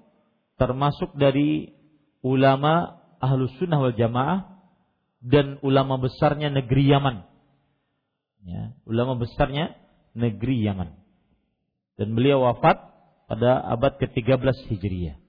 [0.57, 1.75] termasuk dari
[2.23, 4.63] ulama ahlus sunnah wal jamaah
[5.19, 7.27] dan ulama besarnya negeri Yaman.
[8.43, 9.75] Ya, ulama besarnya
[10.15, 10.95] negeri Yaman.
[11.95, 12.93] Dan beliau wafat
[13.27, 15.22] pada abad ke-13 Hijriah.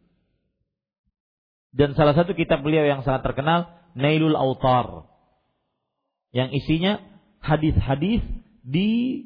[1.74, 3.66] Dan salah satu kitab beliau yang sangat terkenal
[3.98, 5.10] Nailul Autar
[6.34, 7.02] yang isinya
[7.42, 8.22] hadis-hadis
[8.62, 9.22] di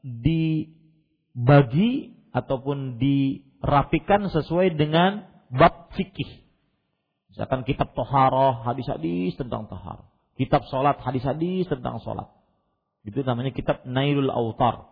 [0.00, 1.92] dibagi
[2.32, 6.40] ataupun dirapikan sesuai dengan bab fikih.
[7.32, 10.08] Misalkan kitab toharoh, hadis-hadis tentang toharoh.
[10.40, 12.32] Kitab sholat, hadis-hadis tentang sholat.
[13.04, 14.88] Itu namanya kitab Nailul Autar.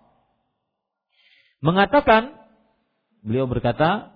[1.65, 2.37] Mengatakan,
[3.25, 4.13] beliau berkata,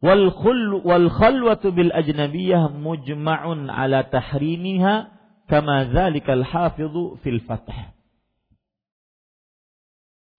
[0.00, 5.12] wal khul wal khalwatu bil ajnabiyah mujma'un ala tahrimiha
[5.46, 7.68] kama dzalikal hafidhu fil fath.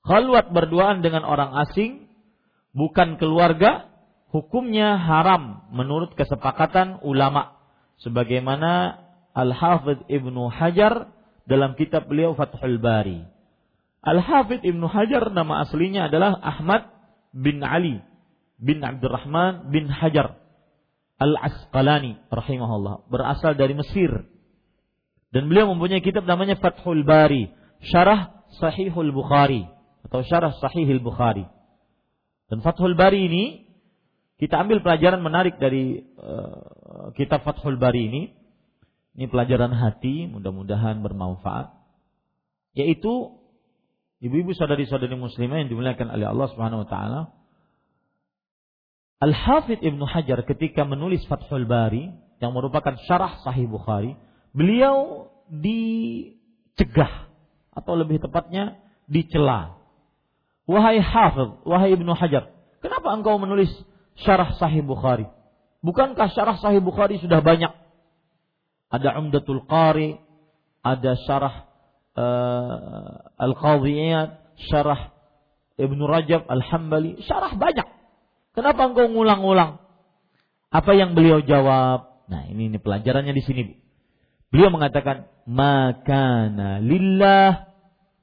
[0.02, 2.10] Khalwat berduaan dengan orang asing
[2.74, 3.86] bukan keluarga,
[4.34, 7.62] hukumnya haram menurut kesepakatan ulama.
[8.02, 8.98] Sebagaimana
[9.38, 11.06] Al-Hafidh Ibnu Hajar
[11.46, 13.22] dalam kitab beliau Fathul Bari.
[14.02, 16.90] Al-Hafidh Ibnu Hajar nama aslinya adalah Ahmad
[17.30, 18.02] bin Ali
[18.62, 20.38] bin Abdurrahman bin Hajar
[21.18, 24.30] Al-Asqalani rahimahullah berasal dari Mesir
[25.34, 27.50] dan beliau mempunyai kitab namanya Fathul Bari
[27.82, 29.66] Syarah Sahihul Bukhari
[30.06, 31.48] atau syarah Sahihil Bukhari.
[32.52, 33.44] Dan Fathul Bari ini
[34.42, 38.24] kita ambil pelajaran menarik dari uh, kitab Fathul Bari ini.
[39.12, 41.76] Ini pelajaran hati, mudah-mudahan bermanfaat.
[42.76, 43.38] Yaitu
[44.24, 47.22] ibu-ibu saudari-saudari muslimah yang dimuliakan oleh Allah Subhanahu wa taala.
[49.22, 52.10] Al-Hafidh Ibnu Hajar ketika menulis Fathul Bari
[52.42, 54.18] yang merupakan syarah Sahih Bukhari,
[54.50, 57.30] beliau dicegah
[57.72, 59.82] atau lebih tepatnya dicela
[60.72, 63.70] Wahai Hafiz, wahai Ibnu Hajar, kenapa engkau menulis
[64.24, 65.28] syarah Sahih Bukhari?
[65.82, 67.74] Bukankah syarah Sahih Bukhari sudah banyak?
[68.88, 70.16] Ada Umdatul Qari,
[70.80, 71.56] ada syarah
[72.16, 75.12] uh, Al-Qadhiyat, syarah
[75.76, 78.01] Ibnu Rajab Al-Hambali, syarah banyak.
[78.52, 79.80] Kenapa engkau ngulang-ulang?
[80.72, 82.28] Apa yang beliau jawab?
[82.28, 83.62] Nah, ini, ini pelajarannya di sini.
[84.52, 87.72] Beliau mengatakan, "Makana lillah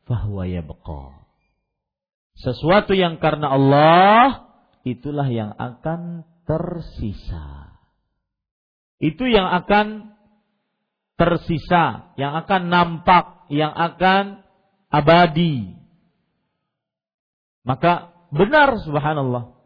[0.04, 1.24] fahuwa yabqa."
[2.38, 4.48] Sesuatu yang karena Allah
[4.84, 7.76] itulah yang akan tersisa.
[9.00, 10.16] Itu yang akan
[11.18, 14.46] tersisa, yang akan nampak, yang akan
[14.88, 15.76] abadi.
[17.66, 19.57] Maka benar subhanallah.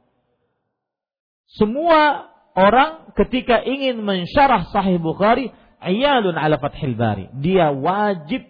[1.57, 7.29] Semua orang ketika ingin mensyarah sahih Bukhari, ayalun ala fathil bari.
[7.41, 8.45] Dia wajib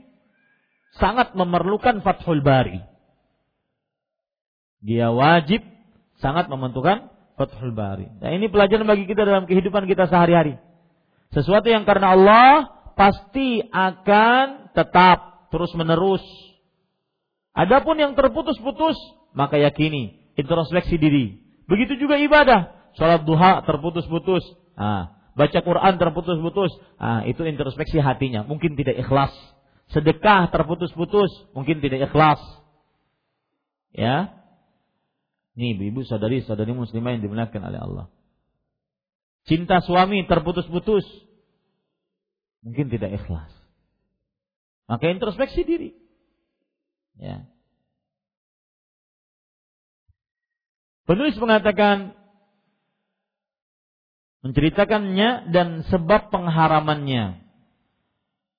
[0.99, 2.93] sangat memerlukan fathul bari
[4.83, 5.63] dia wajib
[6.19, 8.11] sangat membentukkan Fathul Bari.
[8.19, 10.59] Nah ini pelajaran bagi kita dalam kehidupan kita sehari-hari.
[11.33, 12.53] Sesuatu yang karena Allah
[12.99, 16.21] pasti akan tetap terus menerus.
[17.57, 18.99] Adapun yang terputus-putus,
[19.33, 21.41] maka yakini introspeksi diri.
[21.71, 22.82] Begitu juga ibadah.
[22.99, 24.45] Sholat duha terputus-putus.
[24.77, 26.73] Nah, baca Quran terputus-putus.
[27.01, 28.45] Nah, itu introspeksi hatinya.
[28.45, 29.33] Mungkin tidak ikhlas.
[29.93, 31.31] Sedekah terputus-putus.
[31.57, 32.41] Mungkin tidak ikhlas.
[33.93, 34.43] Ya,
[35.53, 38.07] ini ibu-ibu saudari-saudari muslimah yang dimuliakan oleh Allah.
[39.45, 41.05] Cinta suami terputus-putus.
[42.65, 43.53] Mungkin tidak ikhlas.
[44.89, 45.91] Maka introspeksi diri.
[47.21, 47.45] Ya.
[51.05, 52.17] Penulis mengatakan
[54.43, 57.41] menceritakannya dan sebab pengharamannya.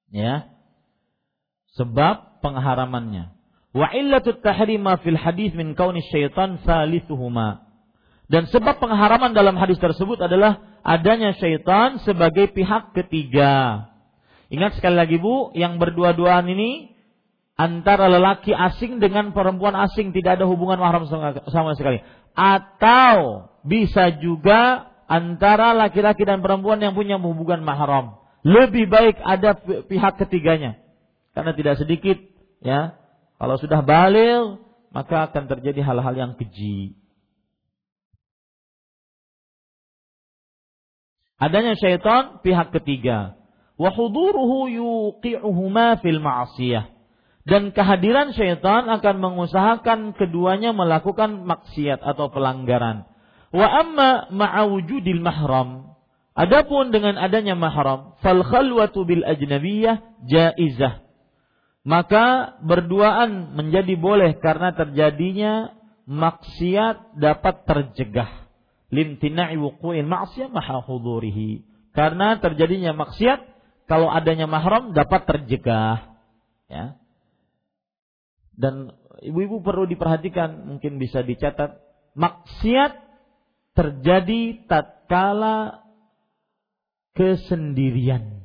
[0.10, 0.48] Ya.
[1.76, 3.36] Sebab pengharamannya.
[3.74, 7.68] Wa illatut tahrima fil hadis min kauni syaitan salisuhuma.
[8.32, 13.86] Dan sebab pengharaman dalam hadis tersebut adalah adanya syaitan sebagai pihak ketiga.
[14.48, 16.94] Ingat sekali lagi Bu, yang berdua-duaan ini
[17.58, 21.10] antara lelaki asing dengan perempuan asing tidak ada hubungan mahram
[21.50, 22.02] sama sekali.
[22.34, 28.20] Atau bisa juga antara laki-laki dan perempuan yang punya hubungan mahram.
[28.44, 29.56] Lebih baik ada
[29.88, 30.80] pihak ketiganya.
[31.34, 32.20] Karena tidak sedikit
[32.60, 33.00] ya
[33.44, 34.62] kalau sudah balik,
[34.96, 36.96] maka akan terjadi hal-hal yang keji.
[41.42, 43.36] Adanya syaitan pihak ketiga.
[43.76, 46.88] Wahuduruhu yuqi'uhuma fil ma'asiyah.
[47.44, 53.04] Dan kehadiran syaitan akan mengusahakan keduanya melakukan maksiat atau pelanggaran.
[53.54, 55.94] Wa amma ma'awujudil mahram.
[56.34, 61.06] Adapun dengan adanya mahram, fal khalwatu bil ajnabiyah jaizah.
[61.86, 65.78] Maka berduaan menjadi boleh karena terjadinya
[66.10, 68.44] maksiat dapat terjegah
[68.94, 71.66] limtina'i wuqu'in maksiat maha hudurihi.
[71.98, 73.42] Karena terjadinya maksiat
[73.90, 76.14] kalau adanya mahram dapat terjegah
[76.70, 77.02] ya.
[78.54, 78.94] Dan
[79.26, 81.82] ibu-ibu perlu diperhatikan, mungkin bisa dicatat,
[82.14, 83.03] maksiat
[83.74, 85.86] terjadi tatkala
[87.18, 88.42] kesendirian.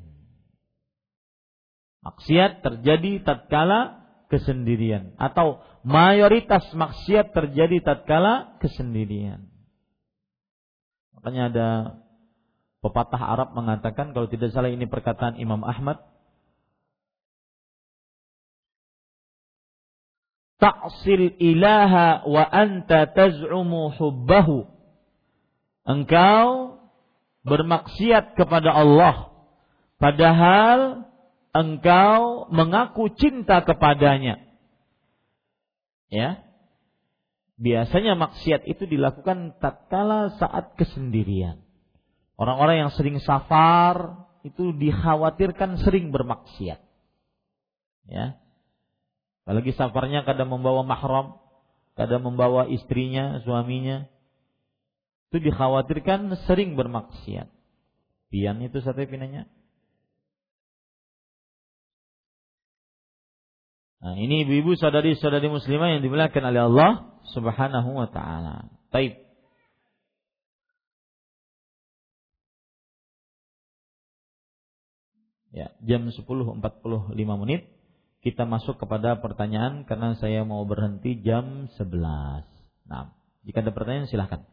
[2.05, 9.49] Maksiat terjadi tatkala kesendirian atau mayoritas maksiat terjadi tatkala kesendirian.
[11.17, 11.69] Makanya ada
[12.85, 15.99] pepatah Arab mengatakan kalau tidak salah ini perkataan Imam Ahmad
[20.59, 24.78] ta'sil ilaha wa anta taz'umu hubbahu.
[25.89, 26.77] Engkau
[27.49, 29.33] bermaksiat kepada Allah
[29.97, 31.09] padahal
[31.57, 34.45] engkau mengaku cinta kepadanya.
[36.13, 36.45] Ya.
[37.59, 41.59] Biasanya maksiat itu dilakukan tatkala saat kesendirian.
[42.39, 46.79] Orang-orang yang sering safar itu dikhawatirkan sering bermaksiat.
[48.07, 48.39] Ya.
[49.43, 51.41] Apalagi safarnya kadang membawa mahram,
[51.99, 54.07] kadang membawa istrinya, suaminya.
[55.29, 57.53] Itu dikhawatirkan sering bermaksiat.
[58.33, 59.45] Pian itu sate pinanya.
[63.99, 66.91] Nah, ini ibu-ibu saudari-saudari muslimah yang dimuliakan oleh Allah
[67.35, 68.73] Subhanahu wa taala.
[68.95, 69.21] Taib.
[75.53, 76.63] Ya, jam 10.45
[77.43, 77.67] menit
[78.23, 82.47] kita masuk kepada pertanyaan karena saya mau berhenti jam 11.
[82.87, 83.13] Nah,
[83.43, 84.47] jika ada pertanyaan silahkan.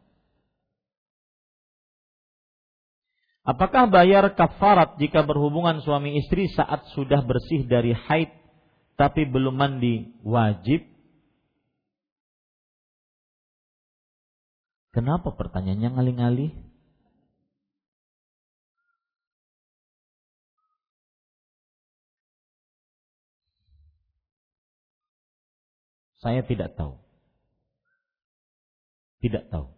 [3.46, 8.34] Apakah bayar kafarat jika berhubungan suami istri saat sudah bersih dari haid
[8.98, 10.82] tapi belum mandi wajib?
[14.90, 16.50] Kenapa pertanyaannya ngalih-ngalih?
[26.18, 26.98] Saya tidak tahu.
[29.22, 29.70] Tidak tahu.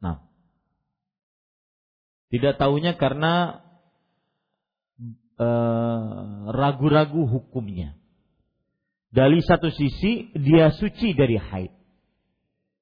[0.00, 0.24] Nah,
[2.28, 3.64] tidak tahunya karena
[5.38, 7.94] ragu ragu-ragu hukumnya.
[9.08, 11.72] Dari satu sisi dia suci dari haid.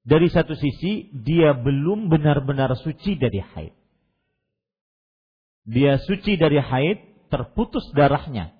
[0.06, 3.74] Dari satu sisi dia belum benar-benar suci dari haid.
[5.66, 8.54] Dia suci dari haid, terputus darahnya.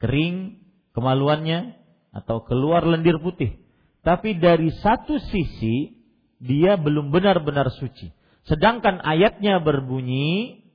[0.00, 0.60] Kering
[0.92, 1.80] kemaluannya,
[2.12, 3.56] atau keluar lendir putih.
[4.04, 5.96] Tapi dari satu sisi
[6.40, 8.12] dia belum benar-benar suci.
[8.50, 10.66] Sedangkan ayatnya berbunyi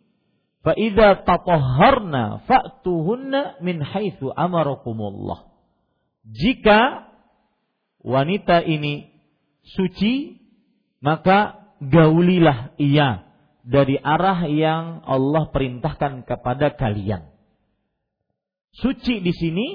[0.64, 5.52] faida tatahharna fa'tuhunna min haitsu amarakumullah.
[6.24, 7.12] Jika
[8.00, 9.12] wanita ini
[9.76, 10.40] suci
[11.04, 13.28] maka gaulilah ia
[13.68, 17.28] dari arah yang Allah perintahkan kepada kalian.
[18.72, 19.68] Suci di sini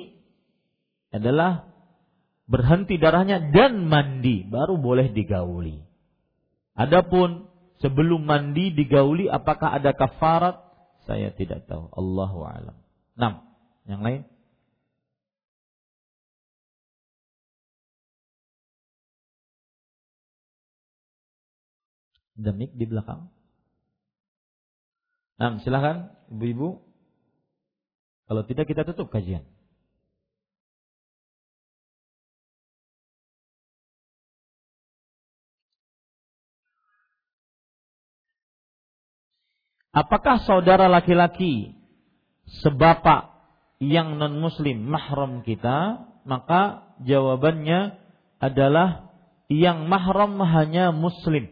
[1.12, 1.68] adalah
[2.48, 5.84] berhenti darahnya dan mandi baru boleh digauli.
[6.72, 7.49] Adapun
[7.80, 10.60] sebelum mandi digauli apakah ada kafarat?
[11.08, 11.88] Saya tidak tahu.
[11.96, 12.76] Allahu alam.
[13.16, 13.34] Enam.
[13.88, 14.22] Yang lain?
[22.40, 23.28] Demik di belakang.
[25.40, 26.80] Nah, silahkan ibu-ibu.
[28.28, 29.44] Kalau tidak kita tutup kajian.
[39.90, 41.74] Apakah saudara laki-laki
[42.62, 43.34] sebapak
[43.82, 46.06] yang non muslim mahram kita?
[46.22, 47.98] Maka jawabannya
[48.38, 49.10] adalah
[49.50, 51.50] yang mahram hanya muslim.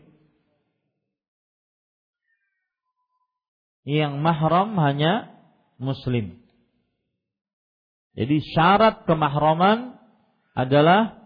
[3.82, 5.34] Yang mahram hanya
[5.82, 6.39] muslim.
[8.14, 9.99] Jadi syarat kemahraman
[10.55, 11.18] adalah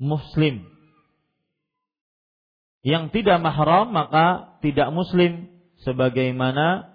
[0.00, 0.71] muslim
[2.82, 5.46] yang tidak mahram maka tidak muslim
[5.86, 6.90] sebagaimana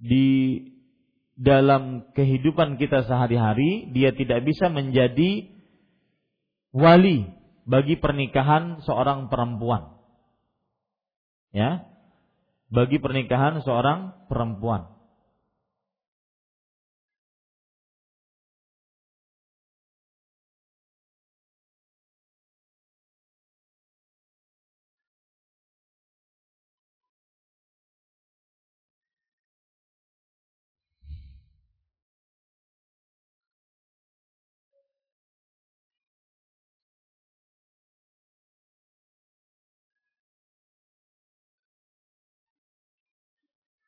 [0.00, 0.60] di
[1.36, 5.52] dalam kehidupan kita sehari-hari dia tidak bisa menjadi
[6.72, 7.28] wali
[7.68, 10.00] bagi pernikahan seorang perempuan.
[11.52, 11.84] Ya.
[12.72, 14.95] Bagi pernikahan seorang perempuan.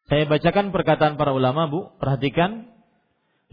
[0.08, 1.92] Saya bacakan perkataan para ulama, Bu.
[2.00, 2.72] Perhatikan.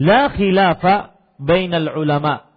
[0.00, 2.48] La khilafa bainal ulama.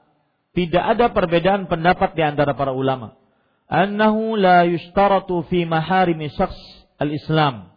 [0.56, 3.20] Tidak ada perbedaan pendapat di antara para ulama.
[3.68, 6.58] Annahu la yushtaratu fi maharimi syakhs
[6.96, 7.76] al-Islam.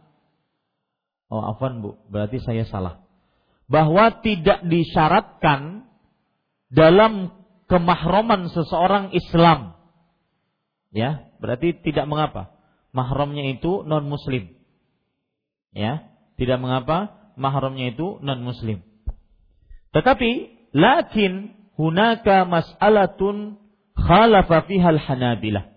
[1.27, 1.99] Oh, afan Bu.
[2.07, 3.03] Berarti saya salah.
[3.67, 5.91] Bahwa tidak disyaratkan
[6.71, 7.35] dalam
[7.67, 9.75] kemahroman seseorang Islam.
[10.95, 12.55] Ya, berarti tidak mengapa.
[12.95, 14.53] Mahramnya itu non muslim.
[15.73, 16.12] Ya,
[16.43, 18.83] tidak mengapa mahramnya itu non muslim.
[19.95, 20.31] Tetapi
[20.75, 23.63] lakin hunaka mas'alatun
[23.95, 25.71] khalafa fiha al-hanabilah.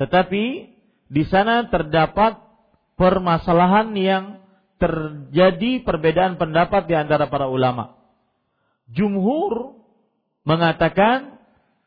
[0.00, 0.44] Tetapi
[1.12, 2.40] di sana terdapat
[2.96, 4.24] permasalahan yang
[4.80, 8.00] terjadi perbedaan pendapat di antara para ulama.
[8.88, 9.76] Jumhur
[10.48, 11.36] mengatakan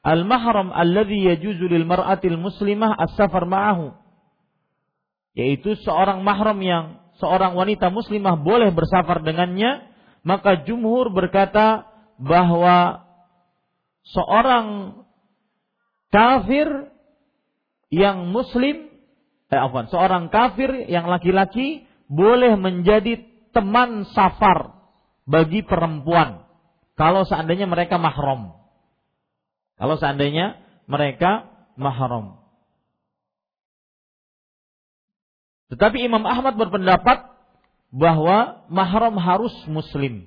[0.06, 3.96] al-mahram alladhi yajuzu lil mar'atil muslimah as-safar ma'ahu
[5.38, 9.86] yaitu seorang mahram yang seorang wanita muslimah boleh bersafar dengannya,
[10.24, 11.88] maka jumhur berkata
[12.20, 13.04] bahwa
[14.04, 15.00] seorang
[16.12, 16.68] kafir
[17.92, 18.90] yang muslim
[19.50, 24.78] eh apa, seorang kafir yang laki-laki boleh menjadi teman safar
[25.26, 26.46] bagi perempuan
[27.00, 28.60] kalau seandainya mereka mahram.
[29.80, 31.48] Kalau seandainya mereka
[31.80, 32.39] mahram.
[35.70, 37.30] Tetapi Imam Ahmad berpendapat
[37.94, 40.26] bahwa mahram harus muslim.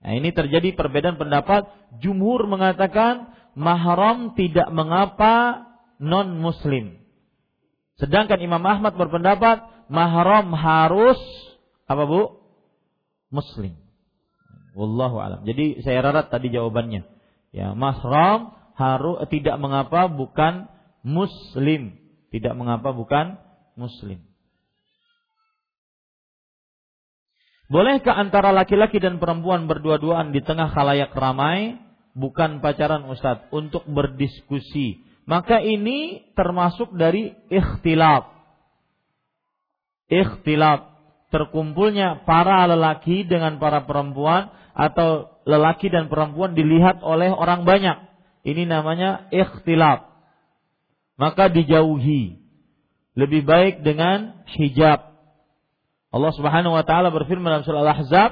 [0.00, 1.68] Nah, ini terjadi perbedaan pendapat.
[2.00, 5.68] Jumhur mengatakan mahram tidak mengapa
[6.00, 6.96] non muslim.
[8.00, 9.60] Sedangkan Imam Ahmad berpendapat
[9.92, 11.20] mahram harus
[11.84, 12.40] apa Bu?
[13.28, 13.76] Muslim.
[14.72, 15.40] Wallahu alam.
[15.44, 17.04] Jadi saya rarat tadi jawabannya.
[17.52, 20.72] Ya, mahram harus tidak mengapa bukan
[21.04, 22.00] muslim.
[22.32, 23.36] Tidak mengapa bukan
[23.76, 24.29] muslim.
[27.70, 31.78] Bolehkah antara laki-laki dan perempuan berdua-duaan di tengah khalayak ramai?
[32.18, 35.06] Bukan pacaran Ustadz, untuk berdiskusi.
[35.22, 38.26] Maka ini termasuk dari ikhtilaf.
[40.10, 40.90] Ikhtilaf.
[41.30, 48.02] Terkumpulnya para lelaki dengan para perempuan atau lelaki dan perempuan dilihat oleh orang banyak.
[48.42, 50.10] Ini namanya ikhtilaf.
[51.14, 52.42] Maka dijauhi.
[53.14, 55.09] Lebih baik dengan hijab
[56.10, 58.30] Allah Subhanahu wa taala berfirman dalam surah Al-Ahzab,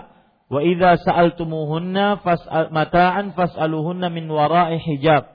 [0.50, 5.30] "Wa idza sa'altumuhunna fas'al mata'an fas'aluhunna min wara'i hijab."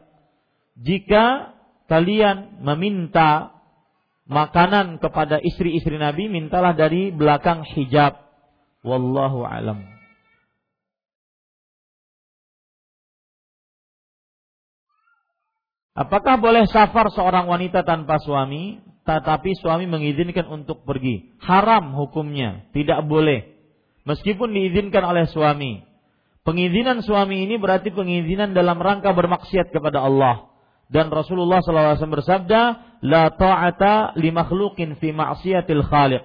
[0.75, 1.55] Jika
[1.87, 3.55] kalian meminta
[4.27, 8.19] makanan kepada istri-istri Nabi, mintalah dari belakang hijab.
[8.83, 9.93] Wallahu alam.
[15.93, 18.81] Apakah boleh safar seorang wanita tanpa suami?
[19.03, 21.35] Tetapi suami mengizinkan untuk pergi.
[21.43, 23.51] Haram hukumnya, tidak boleh.
[24.07, 25.83] Meskipun diizinkan oleh suami.
[26.43, 30.51] Pengizinan suami ini berarti pengizinan dalam rangka bermaksiat kepada Allah.
[30.91, 32.61] Dan Rasulullah SAW bersabda,
[33.03, 36.23] La ta'ata li makhlukin fi ma'siyatil khaliq.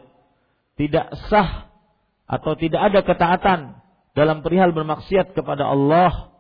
[0.79, 1.71] Tidak sah
[2.31, 3.61] atau tidak ada ketaatan
[4.15, 6.31] dalam perihal bermaksiat kepada Allah.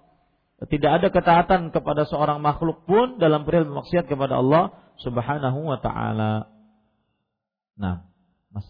[0.59, 6.51] Tidak ada ketaatan kepada seorang makhluk pun dalam perihal bermaksiat kepada Allah Subhanahu wa taala.
[7.79, 8.03] Nah,
[8.51, 8.67] Mas.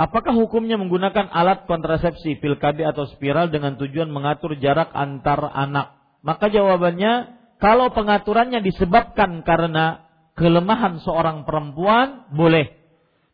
[0.00, 5.92] Apakah hukumnya menggunakan alat kontrasepsi pil KB atau spiral dengan tujuan mengatur jarak antar anak?
[6.24, 10.08] Maka jawabannya, kalau pengaturannya disebabkan karena
[10.40, 12.79] kelemahan seorang perempuan, boleh.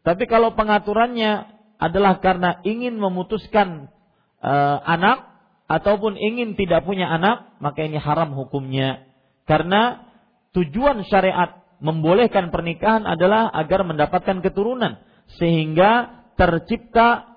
[0.06, 1.50] Tapi kalau pengaturannya
[1.82, 3.90] adalah karena ingin memutuskan
[4.38, 5.26] uh, anak
[5.66, 9.02] ataupun ingin tidak punya anak, maka ini haram hukumnya.
[9.50, 10.06] Karena
[10.54, 15.02] tujuan syariat membolehkan pernikahan adalah agar mendapatkan keturunan
[15.42, 17.34] sehingga tercipta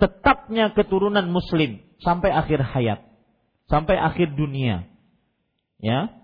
[0.00, 3.04] tetapnya keturunan muslim sampai akhir hayat,
[3.68, 4.88] sampai akhir dunia.
[5.76, 6.17] Ya.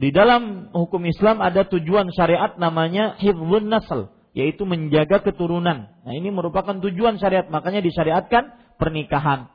[0.00, 5.92] Di dalam hukum Islam ada tujuan syariat namanya hifdzun nasl, yaitu menjaga keturunan.
[5.92, 8.48] Nah, ini merupakan tujuan syariat, makanya disyariatkan
[8.80, 9.52] pernikahan.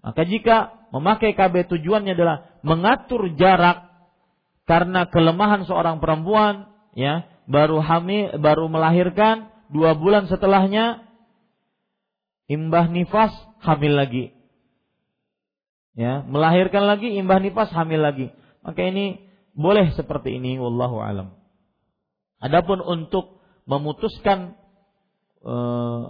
[0.00, 3.92] Maka jika memakai KB tujuannya adalah mengatur jarak
[4.64, 11.04] karena kelemahan seorang perempuan, ya, baru hamil, baru melahirkan dua bulan setelahnya
[12.48, 14.32] imbah nifas hamil lagi,
[15.92, 18.32] ya, melahirkan lagi imbah nifas hamil lagi.
[18.64, 21.36] Maka ini boleh seperti ini wallahu alam.
[22.42, 23.38] Adapun untuk
[23.70, 24.58] memutuskan
[25.46, 26.02] uh,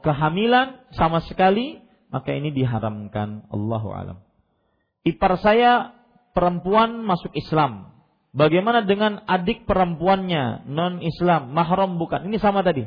[0.00, 3.44] kehamilan sama sekali, maka ini diharamkan.
[3.52, 4.18] Allahu alam.
[5.04, 5.96] Ipar saya
[6.32, 7.92] perempuan masuk Islam.
[8.30, 12.30] Bagaimana dengan adik perempuannya non Islam, mahram bukan?
[12.30, 12.86] Ini sama tadi.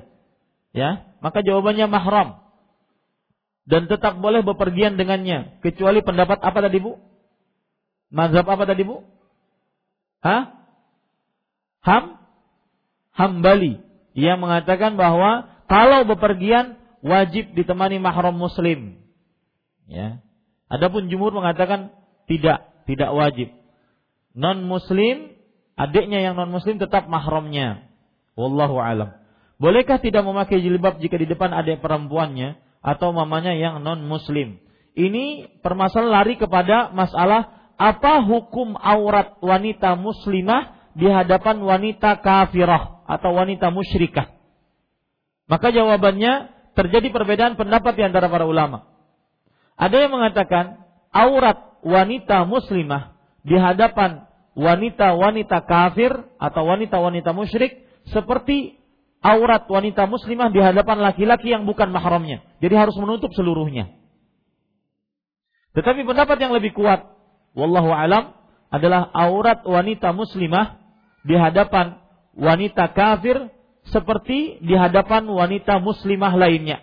[0.74, 2.42] Ya, maka jawabannya mahram.
[3.64, 7.00] Dan tetap boleh bepergian dengannya kecuali pendapat apa tadi, Bu?
[8.14, 9.02] Mazhab apa tadi, Bu?
[10.22, 10.54] Hah?
[11.82, 12.22] Ham?
[13.14, 13.82] Hambali
[14.14, 19.02] yang mengatakan bahwa kalau bepergian wajib ditemani mahram muslim.
[19.90, 20.22] Ya.
[20.70, 21.94] Adapun jumhur mengatakan
[22.26, 23.50] tidak, tidak wajib.
[24.34, 25.34] Non muslim,
[25.78, 27.86] adiknya yang non muslim tetap mahramnya.
[28.34, 29.14] Wallahu alam.
[29.62, 34.58] Bolehkah tidak memakai jilbab jika di depan adik perempuannya atau mamanya yang non muslim?
[34.94, 43.34] Ini permasalahan lari kepada masalah apa hukum aurat wanita muslimah di hadapan wanita kafirah atau
[43.34, 44.34] wanita musyrikah?
[45.50, 48.90] Maka jawabannya terjadi perbedaan pendapat di antara para ulama.
[49.78, 58.78] Ada yang mengatakan aurat wanita muslimah di hadapan wanita-wanita kafir atau wanita-wanita musyrik seperti
[59.24, 62.46] aurat wanita muslimah di hadapan laki-laki yang bukan mahramnya.
[62.62, 63.90] Jadi harus menutup seluruhnya.
[65.74, 67.10] Tetapi pendapat yang lebih kuat,
[67.58, 68.34] wallahu alam,
[68.74, 70.82] adalah aurat wanita muslimah
[71.22, 72.02] di hadapan
[72.34, 73.54] wanita kafir
[73.94, 76.82] seperti di hadapan wanita muslimah lainnya.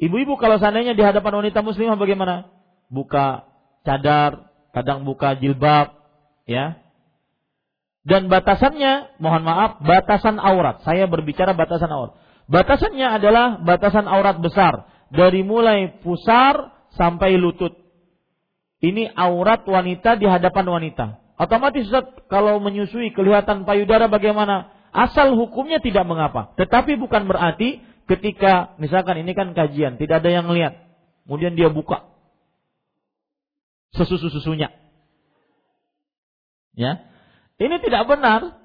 [0.00, 2.50] Ibu-ibu kalau seandainya di hadapan wanita muslimah bagaimana?
[2.90, 3.46] Buka
[3.86, 5.94] cadar, kadang buka jilbab,
[6.48, 6.80] ya.
[8.04, 10.84] Dan batasannya, mohon maaf, batasan aurat.
[10.84, 12.12] Saya berbicara batasan aurat.
[12.44, 14.84] Batasannya adalah batasan aurat besar.
[15.08, 17.72] Dari mulai pusar sampai lutut.
[18.84, 21.06] Ini aurat wanita di hadapan wanita.
[21.40, 24.76] Otomatis Ustaz, kalau menyusui kelihatan payudara bagaimana?
[24.92, 26.52] Asal hukumnya tidak mengapa.
[26.60, 30.84] Tetapi bukan berarti ketika misalkan ini kan kajian, tidak ada yang lihat.
[31.24, 32.04] Kemudian dia buka
[33.96, 34.68] sesusu-susunya.
[36.76, 37.08] Ya.
[37.56, 38.60] Ini tidak benar.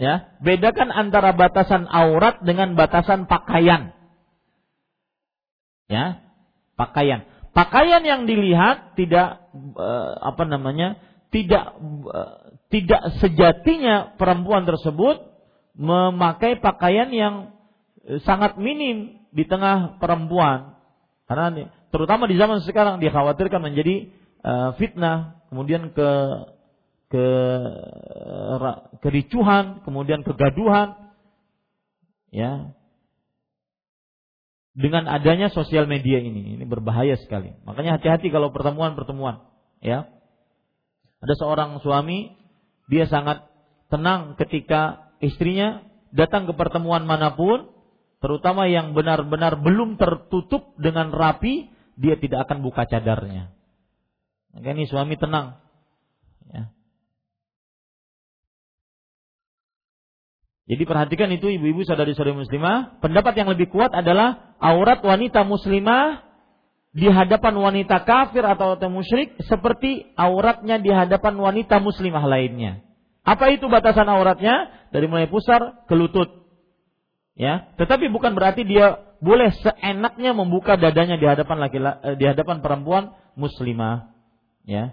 [0.00, 3.92] Ya, bedakan antara batasan aurat dengan batasan pakaian.
[5.92, 6.24] Ya,
[6.72, 7.29] pakaian.
[7.50, 10.98] Pakaian yang dilihat tidak uh, apa namanya?
[11.30, 11.78] tidak
[12.10, 15.22] uh, tidak sejatinya perempuan tersebut
[15.78, 17.54] memakai pakaian yang
[18.00, 20.74] Eh, sangat minim di tengah perempuan.
[21.28, 24.10] Karena terutama di zaman sekarang dikhawatirkan menjadi
[24.42, 26.10] uh, fitnah, kemudian ke
[27.06, 27.26] ke
[28.98, 31.14] kericuhan, kemudian kegaduhan.
[32.34, 32.74] Ya.
[34.70, 37.50] Dengan adanya sosial media ini, ini berbahaya sekali.
[37.66, 39.42] Makanya hati-hati kalau pertemuan-pertemuan,
[39.82, 40.06] ya.
[41.20, 42.32] Ada seorang suami,
[42.86, 43.44] dia sangat
[43.90, 45.82] tenang ketika istrinya
[46.14, 47.66] datang ke pertemuan mana pun,
[48.22, 51.68] terutama yang benar-benar belum tertutup dengan rapi,
[51.98, 53.50] dia tidak akan buka cadarnya.
[54.54, 55.58] Maka ini suami tenang.
[56.50, 56.70] Ya.
[60.68, 63.00] Jadi perhatikan itu ibu-ibu saudari-saudari muslimah.
[63.00, 66.26] Pendapat yang lebih kuat adalah aurat wanita muslimah
[66.90, 72.82] di hadapan wanita kafir atau musyrik seperti auratnya di hadapan wanita muslimah lainnya.
[73.22, 74.70] Apa itu batasan auratnya?
[74.90, 76.40] Dari mulai pusar ke lutut
[77.40, 82.60] ya tetapi bukan berarti dia boleh seenaknya membuka dadanya di hadapan laki eh, di hadapan
[82.60, 84.12] perempuan muslimah
[84.68, 84.92] ya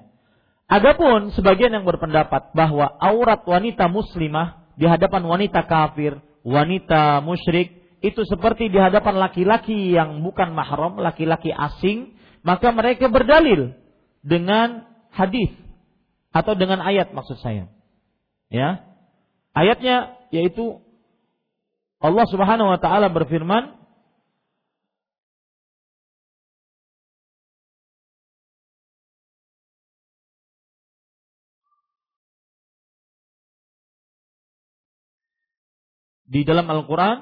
[0.72, 8.22] adapun sebagian yang berpendapat bahwa aurat wanita muslimah di hadapan wanita kafir wanita musyrik itu
[8.30, 12.14] seperti di hadapan laki-laki yang bukan mahram laki-laki asing
[12.46, 13.76] maka mereka berdalil
[14.22, 15.52] dengan hadis
[16.32, 17.72] atau dengan ayat maksud saya.
[18.48, 18.86] Ya.
[19.58, 20.80] Ayatnya yaitu
[21.98, 23.74] Allah Subhanahu wa taala berfirman
[36.28, 37.18] di dalam Al-Qur'an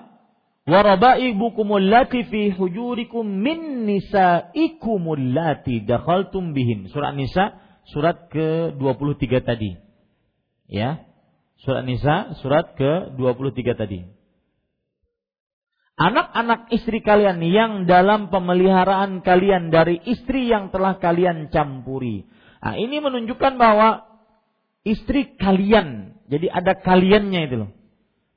[0.66, 7.62] wa raba'ibukumul lati fi hujurikum min nisaikumul lati dakhaltum bihin surat Nisa
[7.94, 9.78] surat ke-23 tadi
[10.66, 11.06] ya
[11.62, 14.00] surat Nisa surat ke-23 tadi
[15.96, 22.28] anak-anak istri kalian yang dalam pemeliharaan kalian dari istri yang telah kalian campuri.
[22.60, 24.04] Nah, ini menunjukkan bahwa
[24.84, 27.72] istri kalian, jadi ada kaliannya itu loh.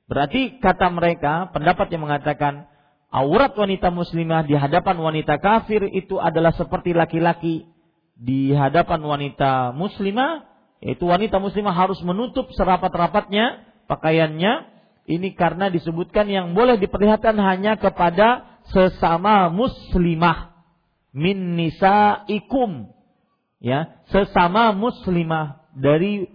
[0.09, 2.65] Berarti kata mereka, pendapat yang mengatakan
[3.13, 7.69] aurat wanita muslimah di hadapan wanita kafir itu adalah seperti laki-laki
[8.17, 10.49] di hadapan wanita muslimah,
[10.81, 14.65] yaitu wanita muslimah harus menutup serapat-rapatnya pakaiannya
[15.05, 20.53] ini karena disebutkan yang boleh diperlihatkan hanya kepada sesama muslimah
[21.13, 22.93] min nisaikum
[23.57, 26.29] ya sesama muslimah dari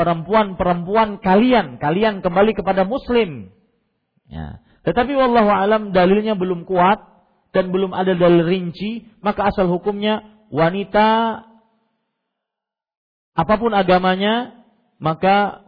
[0.00, 3.52] perempuan-perempuan kalian kalian kembali kepada muslim
[4.32, 7.04] ya tetapi wallahu alam dalilnya belum kuat
[7.52, 11.44] dan belum ada dalil rinci maka asal hukumnya wanita
[13.36, 14.64] apa pun agamanya
[15.00, 15.64] maka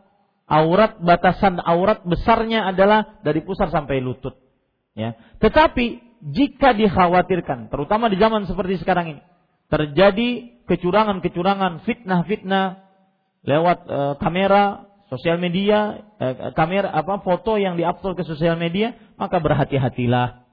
[0.52, 4.36] aurat batasan aurat besarnya adalah dari pusar sampai lutut.
[4.92, 5.16] Ya.
[5.40, 9.22] Tetapi jika dikhawatirkan, terutama di zaman seperti sekarang ini,
[9.72, 12.91] terjadi kecurangan-kecurangan, fitnah-fitnah
[13.43, 19.39] lewat e, kamera, sosial media, e, kamera apa foto yang diupload ke sosial media, maka
[19.43, 20.47] berhati-hatilah.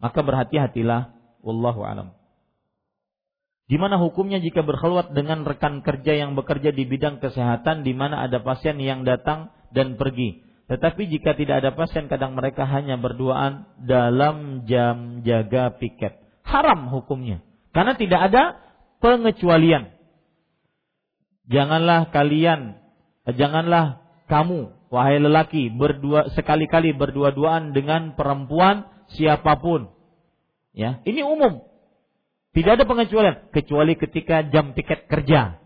[0.00, 1.12] Maka berhati-hatilah.
[1.44, 2.08] Wallahu alam.
[3.64, 8.44] Gimana hukumnya jika berkhulwat dengan rekan kerja yang bekerja di bidang kesehatan di mana ada
[8.44, 10.44] pasien yang datang dan pergi.
[10.68, 16.20] Tetapi jika tidak ada pasien kadang mereka hanya berduaan dalam jam jaga piket.
[16.44, 17.40] Haram hukumnya.
[17.72, 18.42] Karena tidak ada
[19.00, 19.92] pengecualian.
[21.44, 22.80] Janganlah kalian,
[23.28, 24.00] janganlah
[24.32, 29.92] kamu, wahai lelaki, berdua sekali-kali berdua-duaan dengan perempuan siapa pun.
[30.72, 31.62] Ya, ini umum.
[32.54, 35.58] Tidak ada pengecualian kecuali ketika jam tiket kerja.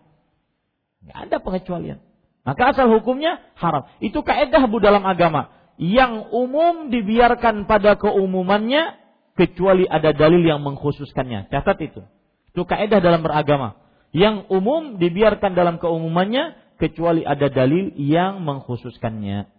[1.05, 2.01] Tidak ada pengecualian.
[2.49, 3.85] Maka asal hukumnya haram.
[4.01, 5.53] Itu kaedah bu dalam agama.
[5.77, 8.97] Yang umum dibiarkan pada keumumannya
[9.37, 11.53] kecuali ada dalil yang mengkhususkannya.
[11.53, 12.01] Catat itu.
[12.51, 13.77] Itu kaedah dalam beragama.
[14.13, 19.51] Yang umum dibiarkan dalam keumumannya kecuali ada dalil yang mengkhususkannya.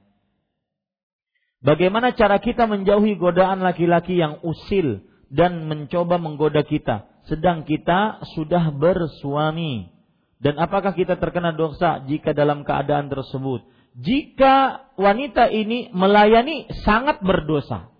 [1.59, 7.09] Bagaimana cara kita menjauhi godaan laki-laki yang usil dan mencoba menggoda kita?
[7.29, 9.93] sedang kita sudah bersuami.
[10.41, 13.61] Dan apakah kita terkena dosa jika dalam keadaan tersebut?
[13.93, 17.93] Jika wanita ini melayani sangat berdosa.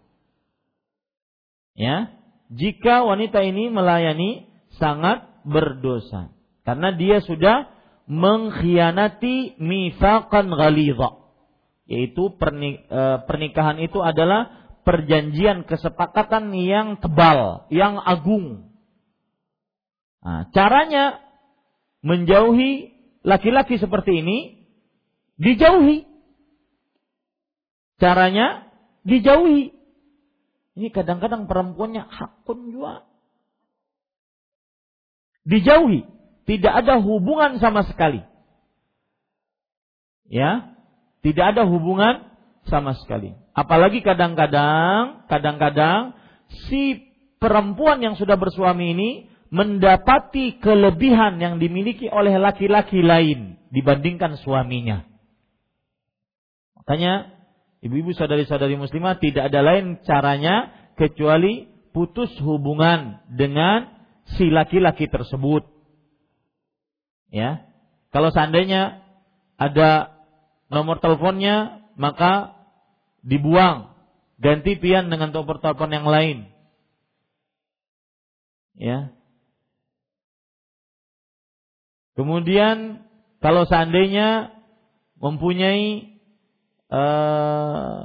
[1.75, 2.11] Ya,
[2.51, 4.49] jika wanita ini melayani
[4.79, 6.31] sangat berdosa
[6.69, 7.65] karena dia sudah
[8.05, 11.17] mengkhianati mifaqan ghalidha
[11.89, 18.69] yaitu e, pernikahan itu adalah perjanjian kesepakatan yang tebal, yang agung.
[20.21, 21.17] Nah, caranya
[22.05, 22.93] menjauhi
[23.25, 24.69] laki-laki seperti ini
[25.41, 26.05] dijauhi.
[27.97, 28.69] Caranya
[29.01, 29.73] dijauhi.
[30.77, 33.01] Ini kadang-kadang perempuannya hakun juga.
[35.49, 36.18] Dijauhi.
[36.49, 38.25] Tidak ada hubungan sama sekali.
[40.25, 40.73] Ya,
[41.21, 42.25] tidak ada hubungan
[42.65, 43.37] sama sekali.
[43.53, 46.17] Apalagi kadang-kadang, kadang-kadang
[46.69, 49.09] si perempuan yang sudah bersuami ini
[49.53, 55.05] mendapati kelebihan yang dimiliki oleh laki-laki lain dibandingkan suaminya.
[56.81, 57.29] Makanya
[57.85, 63.89] ibu-ibu saudari-saudari muslimah tidak ada lain caranya kecuali putus hubungan dengan
[64.37, 65.78] si laki-laki tersebut.
[67.29, 67.65] Ya.
[68.09, 69.05] Kalau seandainya
[69.57, 70.17] ada
[70.69, 72.57] nomor teleponnya, maka
[73.21, 73.93] dibuang,
[74.41, 76.49] ganti pian dengan nomor telepon yang lain.
[78.79, 79.11] Ya,
[82.19, 83.07] Kemudian
[83.39, 84.51] kalau seandainya
[85.23, 86.19] mempunyai
[86.91, 87.99] eh,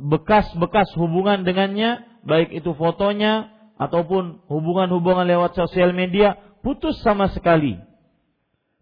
[0.00, 7.76] bekas-bekas uh, hubungan dengannya, baik itu fotonya ataupun hubungan-hubungan lewat sosial media, putus sama sekali.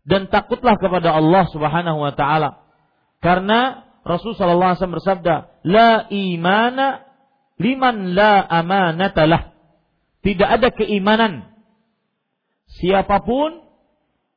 [0.05, 2.61] Dan takutlah kepada Allah Subhanahu wa taala.
[3.25, 7.09] Karena Rasul sallallahu alaihi wasallam bersabda, "La imana
[7.57, 9.57] liman la amanatalah."
[10.21, 11.53] Tidak ada keimanan
[12.81, 13.65] siapa pun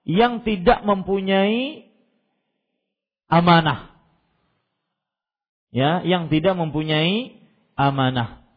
[0.08, 1.92] yang tidak mempunyai
[3.28, 3.92] amanah.
[5.72, 7.44] Ya, yang tidak mempunyai
[7.76, 8.48] amanah.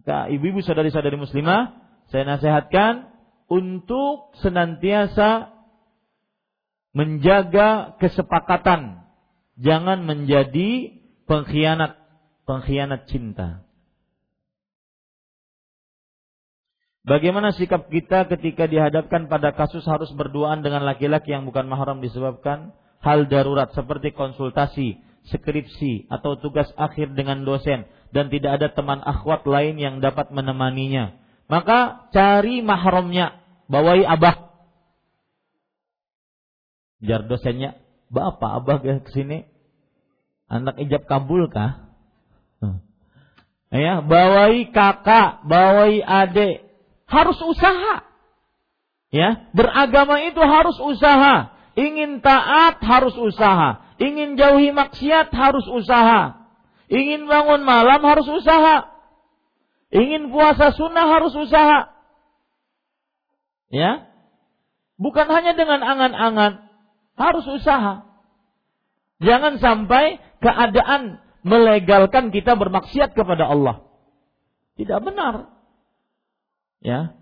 [0.00, 1.76] Maka ibu-ibu saudari-saudari muslimah,
[2.08, 3.12] saya nasihatkan
[3.52, 5.55] untuk senantiasa
[6.96, 9.04] menjaga kesepakatan.
[9.60, 10.96] Jangan menjadi
[11.28, 12.00] pengkhianat,
[12.48, 13.64] pengkhianat cinta.
[17.06, 22.74] Bagaimana sikap kita ketika dihadapkan pada kasus harus berduaan dengan laki-laki yang bukan mahram disebabkan
[22.98, 24.98] hal darurat seperti konsultasi,
[25.30, 31.14] skripsi, atau tugas akhir dengan dosen dan tidak ada teman akhwat lain yang dapat menemaninya.
[31.46, 33.38] Maka cari mahramnya,
[33.70, 34.45] bawai abah.
[37.06, 39.46] Jar dosennya, Bapak abah ke sini.
[40.46, 41.90] Anak ijab kabul kah?
[42.62, 42.78] Hmm.
[43.74, 46.62] Ya, bawai kakak, bawai adik,
[47.10, 48.06] harus usaha.
[49.10, 51.50] Ya, beragama itu harus usaha.
[51.74, 53.84] Ingin taat harus usaha.
[53.98, 56.46] Ingin jauhi maksiat harus usaha.
[56.86, 58.86] Ingin bangun malam harus usaha.
[59.90, 61.90] Ingin puasa sunnah harus usaha.
[63.74, 64.08] Ya.
[64.96, 66.65] Bukan hanya dengan angan-angan,
[67.16, 68.04] harus usaha.
[69.18, 73.82] Jangan sampai keadaan melegalkan kita bermaksiat kepada Allah.
[74.76, 75.48] Tidak benar.
[76.84, 77.16] Ya.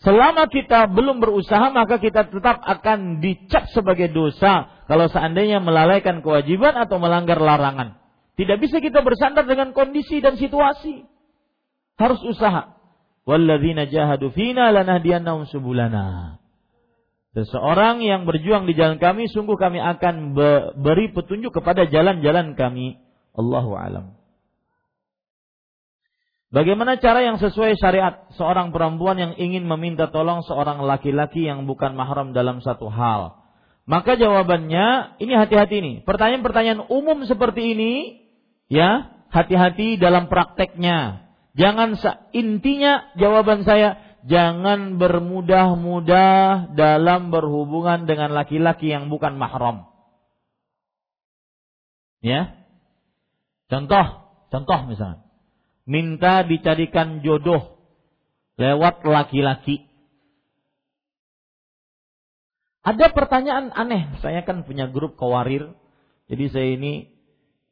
[0.00, 6.74] Selama kita belum berusaha maka kita tetap akan dicap sebagai dosa kalau seandainya melalaikan kewajiban
[6.74, 8.00] atau melanggar larangan.
[8.34, 11.04] Tidak bisa kita bersandar dengan kondisi dan situasi.
[12.00, 12.80] Harus usaha.
[13.28, 16.40] Walladzina jahadu fina lanahdiyannahum subulana.
[17.30, 20.34] Seseorang yang berjuang di jalan kami sungguh kami akan
[20.82, 22.98] beri petunjuk kepada jalan-jalan kami.
[23.38, 24.18] Allahu alam.
[26.50, 31.94] Bagaimana cara yang sesuai syariat seorang perempuan yang ingin meminta tolong seorang laki-laki yang bukan
[31.94, 33.38] mahram dalam satu hal?
[33.86, 35.96] Maka jawabannya ini hati-hati nih.
[36.02, 37.92] Pertanyaan-pertanyaan umum seperti ini
[38.66, 41.30] ya, hati-hati dalam prakteknya.
[41.54, 41.94] Jangan
[42.34, 49.88] intinya jawaban saya jangan bermudah-mudah dalam berhubungan dengan laki-laki yang bukan mahram.
[52.20, 52.56] Ya.
[53.70, 55.30] Contoh, contoh misalnya
[55.90, 57.80] minta dicarikan jodoh
[58.60, 59.88] lewat laki-laki.
[62.80, 65.76] Ada pertanyaan aneh, saya kan punya grup kawarir,
[66.32, 67.12] jadi saya ini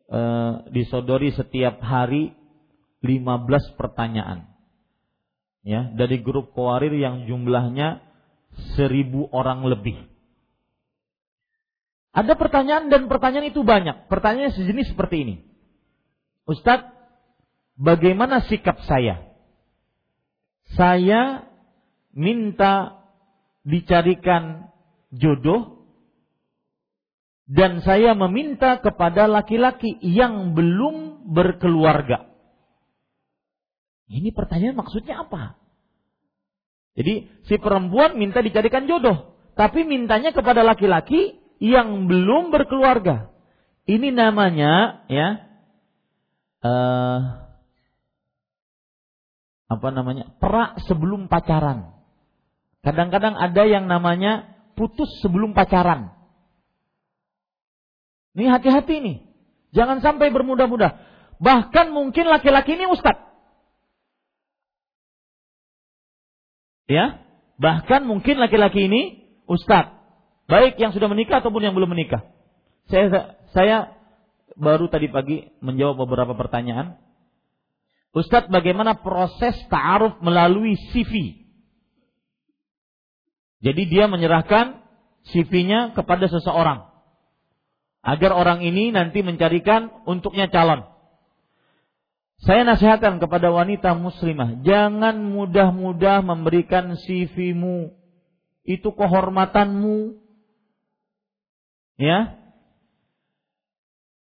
[0.05, 0.21] e,
[0.69, 2.37] disodori setiap hari
[3.01, 4.58] 15 pertanyaan.
[5.69, 8.01] Ya, dari grup kawarir yang jumlahnya
[8.73, 10.01] seribu orang lebih.
[12.17, 14.09] Ada pertanyaan dan pertanyaan itu banyak.
[14.09, 15.37] Pertanyaan sejenis seperti ini.
[16.49, 16.89] Ustadz,
[17.77, 19.29] bagaimana sikap saya?
[20.73, 21.45] Saya
[22.17, 23.05] minta
[23.61, 24.73] dicarikan
[25.13, 25.85] jodoh
[27.49, 32.28] dan saya meminta kepada laki-laki yang belum berkeluarga.
[34.09, 35.61] Ini pertanyaan maksudnya apa?
[36.97, 43.31] Jadi si perempuan minta dicarikan jodoh, tapi mintanya kepada laki-laki yang belum berkeluarga.
[43.85, 45.29] Ini namanya ya
[46.65, 47.19] uh,
[49.69, 51.93] apa namanya perak sebelum pacaran.
[52.81, 56.17] Kadang-kadang ada yang namanya putus sebelum pacaran.
[58.33, 59.19] Ini hati-hati nih.
[59.77, 60.97] Jangan sampai bermudah-mudah.
[61.39, 63.28] Bahkan mungkin laki-laki ini ustadz.
[66.89, 67.21] Ya,
[67.61, 69.95] bahkan mungkin laki-laki ini ustadz.
[70.49, 72.25] Baik yang sudah menikah ataupun yang belum menikah.
[72.89, 73.77] Saya saya
[74.57, 76.97] baru tadi pagi menjawab beberapa pertanyaan
[78.17, 81.45] Ustadz bagaimana proses ta'aruf melalui CV?
[83.61, 84.81] Jadi dia menyerahkan
[85.29, 86.89] CV-nya kepada seseorang.
[88.01, 90.89] Agar orang ini nanti mencarikan untuknya calon.
[92.39, 97.91] Saya nasihatkan kepada wanita muslimah, jangan mudah-mudah memberikan CV-mu.
[98.63, 100.23] Itu kehormatanmu.
[101.99, 102.39] Ya.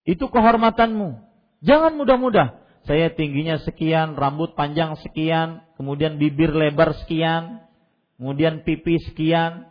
[0.10, 1.22] Itu kehormatanmu.
[1.62, 2.60] Jangan mudah-mudah
[2.90, 7.62] saya tingginya sekian, rambut panjang sekian, kemudian bibir lebar sekian,
[8.18, 9.70] kemudian pipi sekian,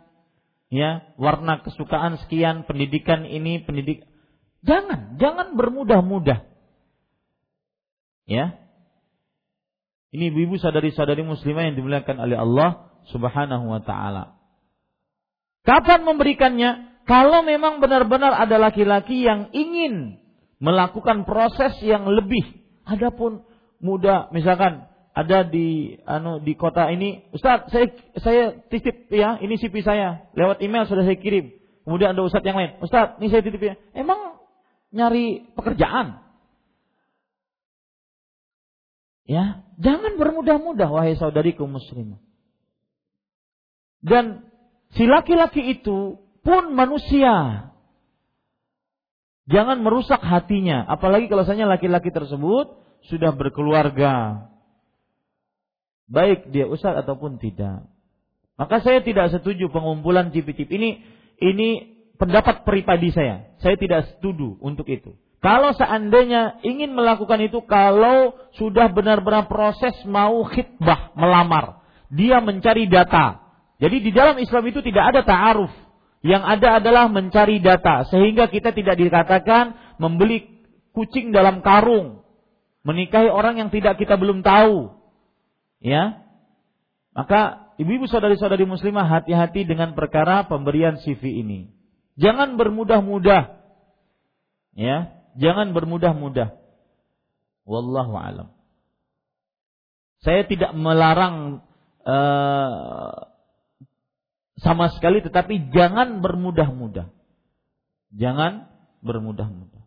[0.71, 4.07] ya, warna kesukaan sekian, pendidikan ini, pendidik
[4.59, 6.48] Jangan, jangan bermudah-mudah.
[8.29, 8.61] Ya.
[10.13, 14.37] Ini ibu-ibu sadari-sadari muslimah yang dimuliakan oleh Allah Subhanahu wa taala.
[15.65, 17.01] Kapan memberikannya?
[17.09, 20.21] Kalau memang benar-benar ada laki-laki yang ingin
[20.61, 23.45] melakukan proses yang lebih Adapun
[23.77, 29.83] muda misalkan ada di anu di kota ini, Ustaz, saya saya titip ya, ini CV
[29.85, 30.25] saya.
[30.33, 31.53] Lewat email sudah saya kirim.
[31.83, 33.73] Kemudian ada ustaz yang lain, Ustaz, ini saya titip ya.
[33.97, 34.37] Emang
[34.93, 36.21] nyari pekerjaan?
[39.29, 42.17] Ya, jangan bermudah-mudah wahai saudariku muslimah.
[44.01, 44.49] Dan
[44.97, 47.69] si laki-laki itu pun manusia.
[49.45, 52.73] Jangan merusak hatinya, apalagi kalau misalnya laki-laki tersebut
[53.05, 54.49] sudah berkeluarga.
[56.09, 57.85] Baik dia ustaz ataupun tidak.
[58.57, 61.05] Maka saya tidak setuju pengumpulan cip-cip ini
[61.37, 61.69] ini
[62.17, 63.53] pendapat pribadi saya.
[63.61, 65.13] Saya tidak setuju untuk itu.
[65.39, 71.79] Kalau seandainya ingin melakukan itu kalau sudah benar-benar proses mau khidbah, melamar,
[72.11, 73.39] dia mencari data.
[73.79, 75.71] Jadi di dalam Islam itu tidak ada ta'aruf.
[76.19, 82.19] Yang ada adalah mencari data sehingga kita tidak dikatakan membeli kucing dalam karung,
[82.83, 84.91] menikahi orang yang tidak kita belum tahu.
[85.79, 86.27] Ya.
[87.15, 91.71] Maka ibu-ibu saudari-saudari muslimah hati-hati dengan perkara pemberian CV ini.
[92.19, 93.55] Jangan bermudah-mudah.
[94.75, 96.55] Ya, jangan bermudah-mudah.
[97.69, 98.49] Wallahu alam.
[100.25, 101.63] Saya tidak melarang
[102.03, 103.29] uh,
[104.59, 107.07] sama sekali tetapi jangan bermudah-mudah.
[108.15, 108.67] Jangan
[109.05, 109.79] bermudah-mudah.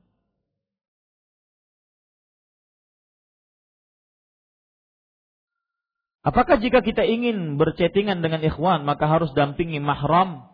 [6.23, 10.47] Apakah jika kita ingin berchattingan dengan ikhwan maka harus dampingi mahram?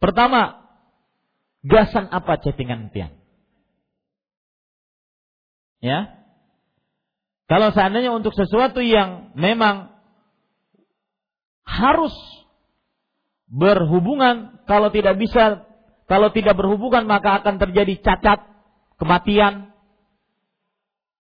[0.00, 0.67] Pertama,
[1.64, 3.14] gasan apa chattingan pian?
[5.78, 6.18] Ya.
[7.48, 9.94] Kalau seandainya untuk sesuatu yang memang
[11.64, 12.12] harus
[13.48, 15.64] berhubungan, kalau tidak bisa,
[16.04, 18.44] kalau tidak berhubungan maka akan terjadi cacat,
[19.00, 19.72] kematian.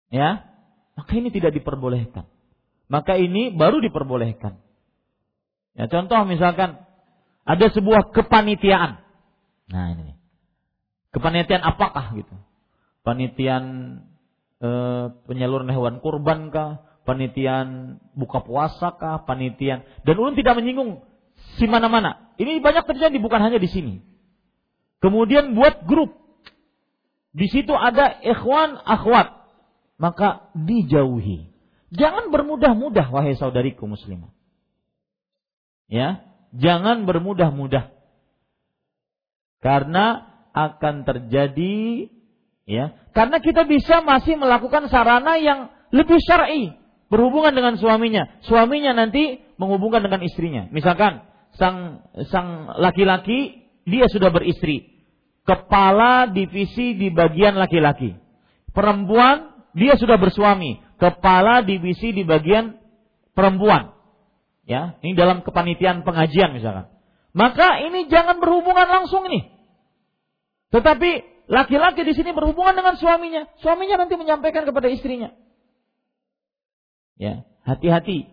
[0.10, 0.50] Ya,
[0.98, 2.26] maka ini tidak diperbolehkan.
[2.90, 4.58] Maka ini baru diperbolehkan.
[5.78, 6.82] Ya, contoh misalkan
[7.46, 9.06] ada sebuah kepanitiaan.
[9.70, 10.18] Nah ini.
[11.10, 12.36] Kepanitiaan apakah gitu?
[13.02, 13.64] Panitian
[14.62, 14.70] e,
[15.26, 16.86] penyaluran hewan kurban kah?
[17.06, 19.26] Panitian buka puasa kah?
[19.26, 21.02] Panitian dan ulun tidak menyinggung
[21.58, 22.34] si mana-mana.
[22.38, 24.02] Ini banyak terjadi bukan hanya di sini.
[25.02, 26.14] Kemudian buat grup.
[27.30, 29.40] Di situ ada ikhwan akhwat
[30.00, 31.52] maka dijauhi.
[31.92, 34.32] Jangan bermudah-mudah wahai saudariku muslimah.
[35.92, 36.24] Ya,
[36.56, 37.99] jangan bermudah-mudah.
[39.60, 40.26] Karena
[40.56, 42.08] akan terjadi
[42.64, 46.74] ya, karena kita bisa masih melakukan sarana yang lebih syar'i
[47.12, 48.40] berhubungan dengan suaminya.
[48.46, 50.70] Suaminya nanti menghubungkan dengan istrinya.
[50.72, 51.26] Misalkan
[51.58, 55.02] sang sang laki-laki dia sudah beristri.
[55.44, 58.14] Kepala divisi di bagian laki-laki.
[58.70, 62.78] Perempuan dia sudah bersuami, kepala divisi di bagian
[63.34, 63.98] perempuan.
[64.70, 66.94] Ya, ini dalam kepanitiaan pengajian misalkan.
[67.34, 69.46] Maka ini jangan berhubungan langsung ini.
[70.74, 75.34] Tetapi laki-laki di sini berhubungan dengan suaminya, suaminya nanti menyampaikan kepada istrinya.
[77.20, 78.30] Ya, hati-hati.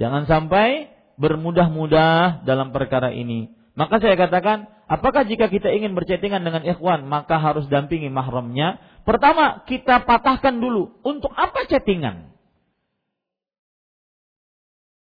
[0.00, 0.90] Jangan sampai
[1.20, 3.52] bermudah-mudah dalam perkara ini.
[3.72, 8.80] Maka saya katakan, apakah jika kita ingin berchattingan dengan ikhwan, maka harus dampingi mahramnya?
[9.08, 11.00] Pertama, kita patahkan dulu.
[11.04, 12.31] Untuk apa chattingan?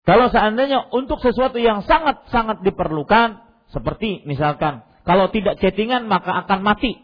[0.06, 3.42] Kalau seandainya untuk sesuatu yang sangat-sangat diperlukan,
[3.74, 7.02] seperti misalkan, kalau tidak chattingan maka akan mati.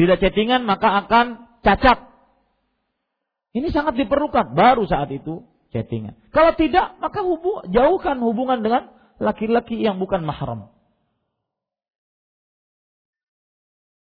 [0.00, 2.08] Tidak chattingan maka akan cacat.
[3.52, 4.56] Ini sangat diperlukan.
[4.56, 5.44] Baru saat itu
[5.76, 6.16] chattingan.
[6.32, 8.88] Kalau tidak, maka hubung, jauhkan hubungan dengan
[9.20, 10.72] laki-laki yang bukan mahram.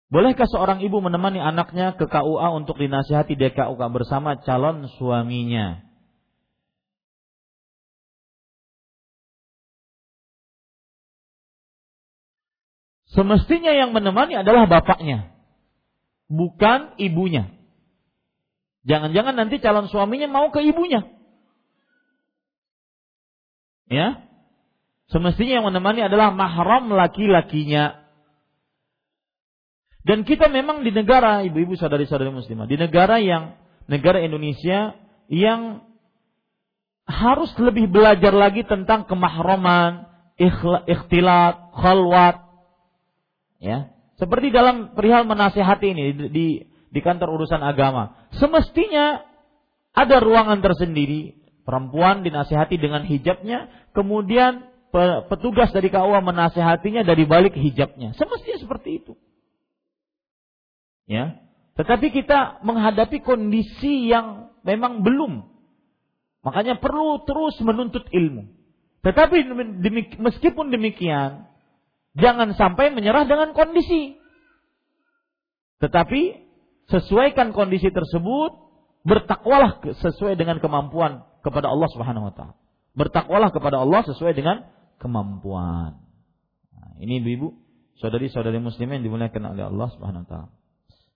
[0.09, 5.88] Bolehkah seorang ibu menemani anaknya ke KUA untuk dinasihati di KUA bersama calon suaminya?
[13.19, 15.35] Semestinya yang menemani adalah bapaknya,
[16.31, 17.51] bukan ibunya.
[18.87, 21.03] Jangan-jangan nanti calon suaminya mau ke ibunya.
[23.91, 24.29] Ya,
[25.09, 27.97] Semestinya yang menemani adalah mahram laki-lakinya.
[30.05, 33.57] Dan kita memang di negara, ibu-ibu saudari-saudari muslimah, di negara yang,
[33.89, 34.97] negara Indonesia
[35.33, 35.85] yang
[37.09, 42.48] harus lebih belajar lagi tentang kemahroman, ikhtilat, khalwat.
[43.59, 46.47] Ya, seperti dalam perihal menasehati ini di,
[46.91, 48.15] di, kantor urusan agama.
[48.39, 49.23] Semestinya
[49.95, 54.67] ada ruangan tersendiri, perempuan dinasehati dengan hijabnya, kemudian
[55.31, 58.15] petugas dari KUA menasehatinya dari balik hijabnya.
[58.15, 59.15] Semestinya seperti itu.
[61.07, 61.39] Ya.
[61.79, 65.47] Tetapi kita menghadapi kondisi yang memang belum.
[66.43, 68.51] Makanya perlu terus menuntut ilmu.
[69.07, 69.47] Tetapi
[70.19, 71.47] meskipun demikian,
[72.19, 74.19] jangan sampai menyerah dengan kondisi.
[75.79, 76.23] Tetapi
[76.91, 78.51] sesuaikan kondisi tersebut,
[79.07, 82.55] bertakwalah sesuai dengan kemampuan kepada Allah Subhanahu wa taala.
[82.99, 84.67] Bertakwalah kepada Allah sesuai dengan
[84.99, 86.03] kemampuan.
[86.75, 87.55] Nah, ini ibu-ibu,
[88.03, 90.49] saudari-saudari muslimin yang dimuliakan oleh Allah Subhanahu wa taala.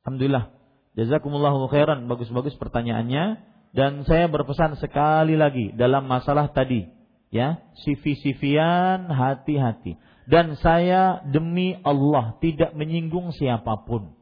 [0.07, 0.45] Alhamdulillah.
[0.93, 2.07] Jazakumullahu khairan.
[2.07, 3.41] Bagus-bagus pertanyaannya
[3.73, 6.85] dan saya berpesan sekali lagi dalam masalah tadi,
[7.33, 9.97] ya, CV-CVan hati-hati.
[10.27, 14.15] Dan saya demi Allah tidak menyinggung siapa pun.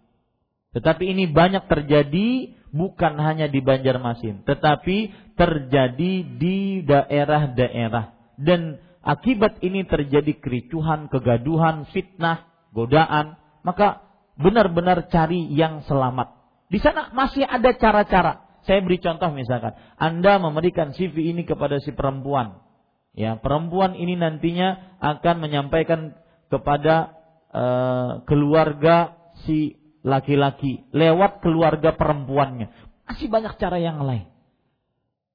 [0.70, 9.82] Tetapi ini banyak terjadi bukan hanya di Banjarmasin, tetapi terjadi di daerah-daerah dan akibat ini
[9.84, 13.34] terjadi kericuhan, kegaduhan, fitnah, godaan,
[13.66, 14.06] maka
[14.38, 16.38] benar-benar cari yang selamat.
[16.70, 18.46] Di sana masih ada cara-cara.
[18.62, 22.62] Saya beri contoh misalkan, Anda memberikan CV ini kepada si perempuan.
[23.10, 26.14] Ya, perempuan ini nantinya akan menyampaikan
[26.46, 27.18] kepada
[27.50, 32.70] uh, keluarga si laki-laki, lewat keluarga perempuannya.
[33.10, 34.30] Masih banyak cara yang lain.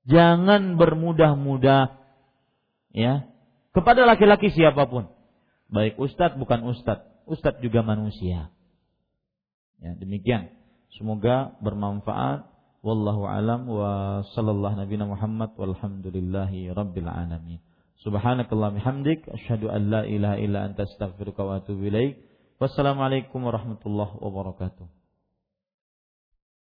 [0.05, 1.99] Jangan bermudah-mudah
[2.95, 3.27] ya
[3.75, 5.11] kepada laki-laki siapa pun.
[5.67, 8.53] Baik ustadz bukan ustadz, ustadz juga manusia.
[9.83, 10.55] Ya, demikian.
[10.95, 12.47] Semoga bermanfaat.
[12.85, 17.57] Wallahu alam wa sallallahu nabi Muhammad walhamdulillahi rabbil alamin.
[18.05, 22.21] Subhanakallah bihamdik asyhadu an la ilaha illa anta astaghfiruka wa atubu ilaik.
[22.61, 25.04] Wassalamualaikum warahmatullahi wabarakatuh.